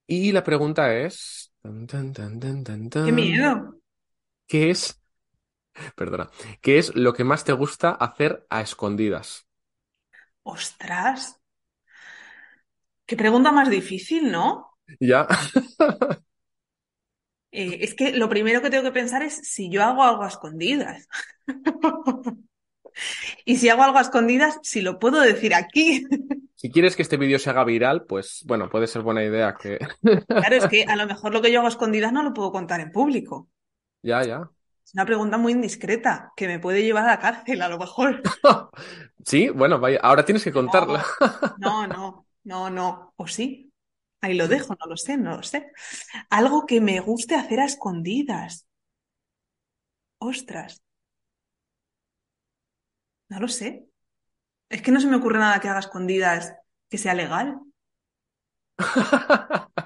y 0.07 0.31
la 0.31 0.43
pregunta 0.43 0.93
es, 0.95 1.51
tan, 1.61 1.77
tan, 1.87 2.07
tan, 2.13 2.33
tan, 2.39 2.63
tan, 2.65 2.89
Qué 3.01 3.11
miedo. 3.11 3.79
¿qué 4.47 4.69
es, 4.71 4.96
perdona, 5.95 6.29
qué 6.61 6.77
es 6.77 6.95
lo 6.95 7.13
que 7.13 7.23
más 7.23 7.43
te 7.43 7.53
gusta 7.53 7.91
hacer 7.91 8.45
a 8.49 8.61
escondidas? 8.61 9.47
Ostras. 10.43 11.39
Qué 13.05 13.15
pregunta 13.15 13.51
más 13.51 13.69
difícil, 13.69 14.31
¿no? 14.31 14.77
¿Ya? 14.99 15.27
Eh, 17.51 17.79
es 17.81 17.95
que 17.95 18.11
lo 18.11 18.27
primero 18.29 18.61
que 18.61 18.69
tengo 18.69 18.83
que 18.83 18.91
pensar 18.91 19.23
es 19.23 19.35
si 19.35 19.69
yo 19.69 19.81
hago 19.83 20.03
algo 20.03 20.23
a 20.23 20.27
escondidas. 20.27 21.07
Y 23.45 23.57
si 23.57 23.69
hago 23.69 23.83
algo 23.83 23.99
a 23.99 24.01
escondidas, 24.01 24.59
si 24.63 24.81
lo 24.81 24.99
puedo 24.99 25.21
decir 25.21 25.53
aquí. 25.53 26.05
Si 26.55 26.71
quieres 26.71 26.95
que 26.95 27.03
este 27.03 27.17
vídeo 27.17 27.37
se 27.37 27.51
haga 27.51 27.63
viral, 27.63 28.05
pues 28.05 28.43
bueno, 28.47 28.69
puede 28.69 28.87
ser 28.87 29.03
buena 29.03 29.23
idea 29.23 29.55
que... 29.55 29.77
Claro, 30.27 30.55
es 30.55 30.65
que 30.65 30.83
a 30.83 30.95
lo 30.95 31.05
mejor 31.05 31.31
lo 31.31 31.41
que 31.41 31.51
yo 31.51 31.59
hago 31.59 31.67
a 31.67 31.69
escondidas 31.69 32.11
no 32.11 32.23
lo 32.23 32.33
puedo 32.33 32.51
contar 32.51 32.79
en 32.79 32.91
público. 32.91 33.49
Ya, 34.01 34.23
ya. 34.23 34.49
Es 34.87 34.93
una 34.93 35.05
pregunta 35.05 35.37
muy 35.37 35.51
indiscreta 35.51 36.31
que 36.37 36.47
me 36.47 36.59
puede 36.59 36.81
llevar 36.81 37.03
a 37.03 37.07
la 37.07 37.19
cárcel, 37.19 37.61
a 37.61 37.67
lo 37.67 37.77
mejor. 37.77 38.21
Sí, 39.25 39.49
bueno, 39.49 39.77
vaya, 39.77 39.99
ahora 40.01 40.23
tienes 40.23 40.41
que 40.45 40.53
contarla. 40.53 41.03
No, 41.57 41.85
no, 41.85 42.25
no, 42.45 42.69
no. 42.69 43.13
¿O 43.17 43.27
sí? 43.27 43.73
Ahí 44.21 44.35
lo 44.35 44.47
dejo, 44.47 44.73
no 44.79 44.85
lo 44.85 44.95
sé, 44.95 45.17
no 45.17 45.35
lo 45.35 45.43
sé. 45.43 45.69
Algo 46.29 46.65
que 46.65 46.79
me 46.79 47.01
guste 47.01 47.35
hacer 47.35 47.59
a 47.59 47.65
escondidas. 47.65 48.65
Ostras, 50.19 50.81
no 53.27 53.41
lo 53.41 53.49
sé. 53.49 53.89
Es 54.69 54.81
que 54.81 54.91
no 54.91 55.01
se 55.01 55.07
me 55.07 55.17
ocurre 55.17 55.39
nada 55.39 55.59
que 55.59 55.67
haga 55.67 55.79
escondidas 55.79 56.55
que 56.89 56.97
sea 56.97 57.13
legal. 57.13 57.59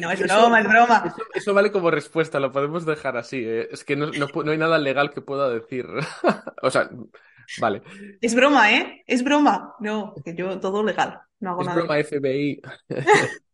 No, 0.00 0.10
es 0.10 0.20
Eso, 0.20 0.34
broma, 0.34 0.60
es 0.60 0.68
broma. 0.68 1.02
eso, 1.06 1.16
eso 1.34 1.54
vale 1.54 1.72
como 1.72 1.90
respuesta, 1.90 2.38
lo 2.38 2.52
podemos 2.52 2.84
dejar 2.86 3.16
así. 3.16 3.42
eh. 3.44 3.68
Es 3.72 3.84
que 3.84 3.96
no, 3.96 4.06
no 4.06 4.28
no 4.44 4.52
hay 4.52 4.58
nada 4.58 4.78
legal 4.78 5.10
que 5.10 5.20
pueda 5.22 5.48
decir. 5.50 5.86
O 6.62 6.70
sea, 6.70 6.90
vale. 7.60 7.82
Es 8.20 8.34
broma, 8.34 8.72
¿eh? 8.72 9.02
Es 9.06 9.22
broma. 9.24 9.74
No, 9.80 10.14
que 10.24 10.34
yo 10.34 10.58
todo 10.60 10.82
legal. 10.82 11.20
No 11.40 11.50
hago 11.50 11.60
Es 11.62 11.66
nada. 11.66 11.78
broma 11.80 11.98
FBI. 11.98 12.60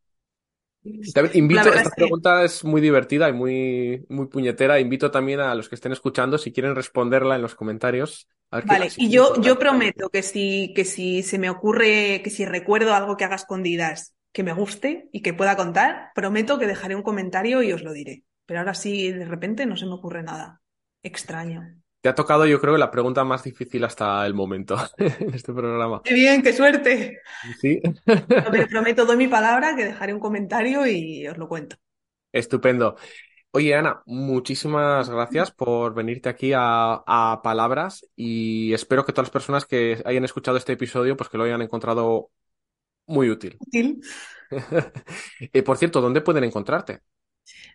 También 1.14 1.36
invito, 1.38 1.68
esta 1.70 1.80
es 1.82 1.88
que, 1.88 1.94
pregunta 1.96 2.44
es 2.44 2.62
muy 2.64 2.80
divertida 2.80 3.28
y 3.30 3.32
muy, 3.32 4.04
muy 4.10 4.26
puñetera. 4.26 4.78
Invito 4.80 5.10
también 5.10 5.40
a 5.40 5.54
los 5.54 5.68
que 5.68 5.76
estén 5.76 5.92
escuchando, 5.92 6.36
si 6.36 6.52
quieren 6.52 6.74
responderla 6.74 7.36
en 7.36 7.42
los 7.42 7.54
comentarios, 7.54 8.28
a 8.50 8.56
ver 8.56 8.66
qué 8.66 8.68
vale, 8.68 8.88
y 8.96 9.10
yo, 9.10 9.40
yo 9.40 9.58
prometo 9.58 10.10
que 10.10 10.22
si, 10.22 10.72
que 10.74 10.84
si 10.84 11.22
se 11.22 11.38
me 11.38 11.50
ocurre, 11.50 12.20
que 12.22 12.30
si 12.30 12.44
recuerdo 12.44 12.94
algo 12.94 13.16
que 13.16 13.24
haga 13.24 13.36
escondidas 13.36 14.13
que 14.34 14.42
me 14.42 14.52
guste 14.52 15.08
y 15.12 15.22
que 15.22 15.32
pueda 15.34 15.56
contar, 15.56 16.10
prometo 16.14 16.58
que 16.58 16.66
dejaré 16.66 16.96
un 16.96 17.02
comentario 17.02 17.62
y 17.62 17.72
os 17.72 17.82
lo 17.82 17.94
diré. 17.94 18.24
Pero 18.46 18.60
ahora 18.60 18.74
sí, 18.74 19.12
de 19.12 19.24
repente 19.24 19.64
no 19.66 19.78
se 19.78 19.86
me 19.86 19.94
ocurre 19.94 20.22
nada 20.22 20.60
extraño. 21.02 21.62
Te 22.02 22.10
ha 22.10 22.14
tocado, 22.14 22.44
yo 22.46 22.60
creo, 22.60 22.76
la 22.76 22.90
pregunta 22.90 23.24
más 23.24 23.42
difícil 23.44 23.82
hasta 23.84 24.26
el 24.26 24.34
momento 24.34 24.76
en 24.98 25.32
este 25.34 25.54
programa. 25.54 26.02
¡Qué 26.04 26.12
bien, 26.14 26.42
qué 26.42 26.52
suerte! 26.52 27.22
Sí, 27.60 27.80
No, 28.44 28.50
pero 28.50 28.66
prometo, 28.68 29.06
doy 29.06 29.16
mi 29.16 29.28
palabra 29.28 29.74
que 29.76 29.84
dejaré 29.84 30.12
un 30.14 30.20
comentario 30.20 30.86
y 30.86 31.26
os 31.28 31.38
lo 31.38 31.48
cuento. 31.48 31.76
estupendo. 32.32 32.96
Oye, 33.52 33.74
Ana, 33.74 34.02
muchísimas 34.06 35.10
gracias 35.10 35.50
por 35.52 35.94
venirte 35.94 36.28
aquí 36.28 36.52
a, 36.54 37.02
a 37.06 37.40
Palabras 37.42 38.06
y 38.16 38.72
espero 38.74 39.04
que 39.06 39.12
todas 39.12 39.28
las 39.28 39.32
personas 39.32 39.66
que 39.66 40.02
hayan 40.04 40.24
escuchado 40.24 40.56
este 40.58 40.72
episodio, 40.74 41.16
pues 41.16 41.30
que 41.30 41.38
lo 41.38 41.44
hayan 41.44 41.62
encontrado 41.62 42.30
muy 43.06 43.30
útil. 43.30 43.56
Útil. 43.60 44.00
Eh, 45.52 45.64
por 45.64 45.78
cierto, 45.78 46.00
¿dónde 46.00 46.20
pueden 46.20 46.44
encontrarte? 46.44 47.00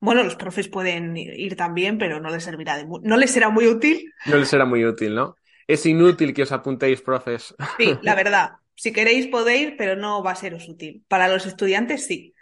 Bueno, 0.00 0.22
los 0.22 0.36
profes 0.36 0.68
pueden 0.68 1.16
ir 1.16 1.56
también, 1.56 1.98
pero 1.98 2.20
no 2.20 2.30
les 2.30 2.44
servirá 2.44 2.76
de 2.76 2.86
no 2.86 3.16
les 3.16 3.30
será 3.30 3.50
muy 3.50 3.66
útil. 3.66 4.12
No 4.26 4.36
les 4.36 4.48
será 4.48 4.64
muy 4.64 4.84
útil, 4.84 5.14
¿no? 5.14 5.36
Es 5.66 5.84
inútil 5.84 6.32
que 6.32 6.42
os 6.42 6.52
apuntéis, 6.52 7.02
profes. 7.02 7.54
Sí, 7.76 7.98
la 8.02 8.14
verdad. 8.14 8.52
Si 8.78 8.92
queréis 8.92 9.26
podéis, 9.26 9.72
pero 9.76 9.96
no 9.96 10.22
va 10.22 10.30
a 10.30 10.36
seros 10.36 10.68
útil. 10.68 11.04
Para 11.08 11.26
los 11.26 11.46
estudiantes 11.46 12.06
sí. 12.06 12.32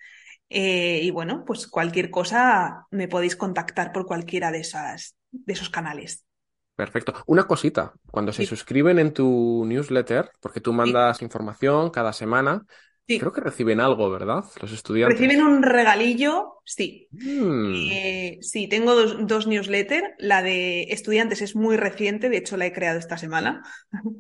Eh, 0.51 1.01
y 1.03 1.11
bueno, 1.11 1.45
pues 1.47 1.67
cualquier 1.67 2.11
cosa 2.11 2.87
me 2.91 3.09
podéis 3.09 3.37
contactar 3.37 3.91
por 3.91 4.05
cualquiera 4.05 4.53
de, 4.53 4.61
esas, 4.61 5.17
de 5.31 5.53
esos 5.55 5.71
canales. 5.71 6.27
Perfecto. 6.75 7.15
Una 7.27 7.45
cosita, 7.45 7.95
cuando 8.11 8.35
se 8.35 8.45
suscriben 8.45 8.99
en 8.99 9.15
tu 9.15 9.65
newsletter, 9.67 10.31
porque 10.39 10.61
tú 10.61 10.75
mandas 10.75 11.23
información 11.23 11.89
cada 11.89 12.13
semana, 12.13 12.67
creo 13.07 13.33
que 13.33 13.41
reciben 13.41 13.81
algo, 13.81 14.11
¿verdad? 14.11 14.45
Los 14.61 14.73
estudiantes. 14.73 15.19
Reciben 15.19 15.43
un 15.43 15.63
regalillo, 15.63 16.61
sí. 16.67 17.09
Mm. 17.13 17.89
Eh, 17.91 18.39
sí, 18.43 18.69
tengo 18.69 18.95
dos, 18.95 19.27
dos 19.27 19.47
newsletters. 19.47 20.07
La 20.19 20.43
de 20.43 20.83
estudiantes 20.91 21.41
es 21.41 21.57
muy 21.57 21.79
reciente, 21.79 22.29
de 22.29 22.37
hecho 22.37 22.59
la 22.59 22.67
he 22.67 22.75
creado 22.75 22.99
esta 22.99 23.17
semana. 23.17 23.63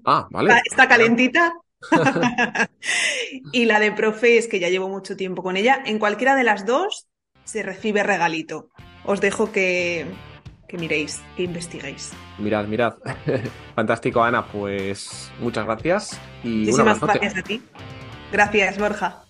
Ah, 0.06 0.26
vale. 0.30 0.54
Está, 0.64 0.88
calentita. 0.88 1.52
y 3.52 3.64
la 3.64 3.80
de 3.80 3.92
profe 3.92 4.38
es 4.38 4.48
que 4.48 4.60
ya 4.60 4.68
llevo 4.68 4.88
mucho 4.88 5.16
tiempo 5.16 5.42
con 5.42 5.56
ella. 5.56 5.82
En 5.84 5.98
cualquiera 5.98 6.34
de 6.34 6.44
las 6.44 6.66
dos 6.66 7.06
se 7.44 7.62
recibe 7.62 8.02
regalito. 8.02 8.70
Os 9.04 9.20
dejo 9.20 9.52
que, 9.52 10.06
que 10.68 10.78
miréis, 10.78 11.22
que 11.36 11.44
investiguéis. 11.44 12.12
Mirad, 12.38 12.66
mirad. 12.66 12.94
Fantástico, 13.74 14.22
Ana. 14.22 14.46
Pues 14.46 15.30
muchas 15.40 15.64
gracias 15.64 16.20
y 16.42 16.64
Muchísimas 16.64 17.00
gracias 17.00 17.36
a 17.36 17.42
ti. 17.42 17.62
Gracias, 18.32 18.78
Borja. 18.78 19.25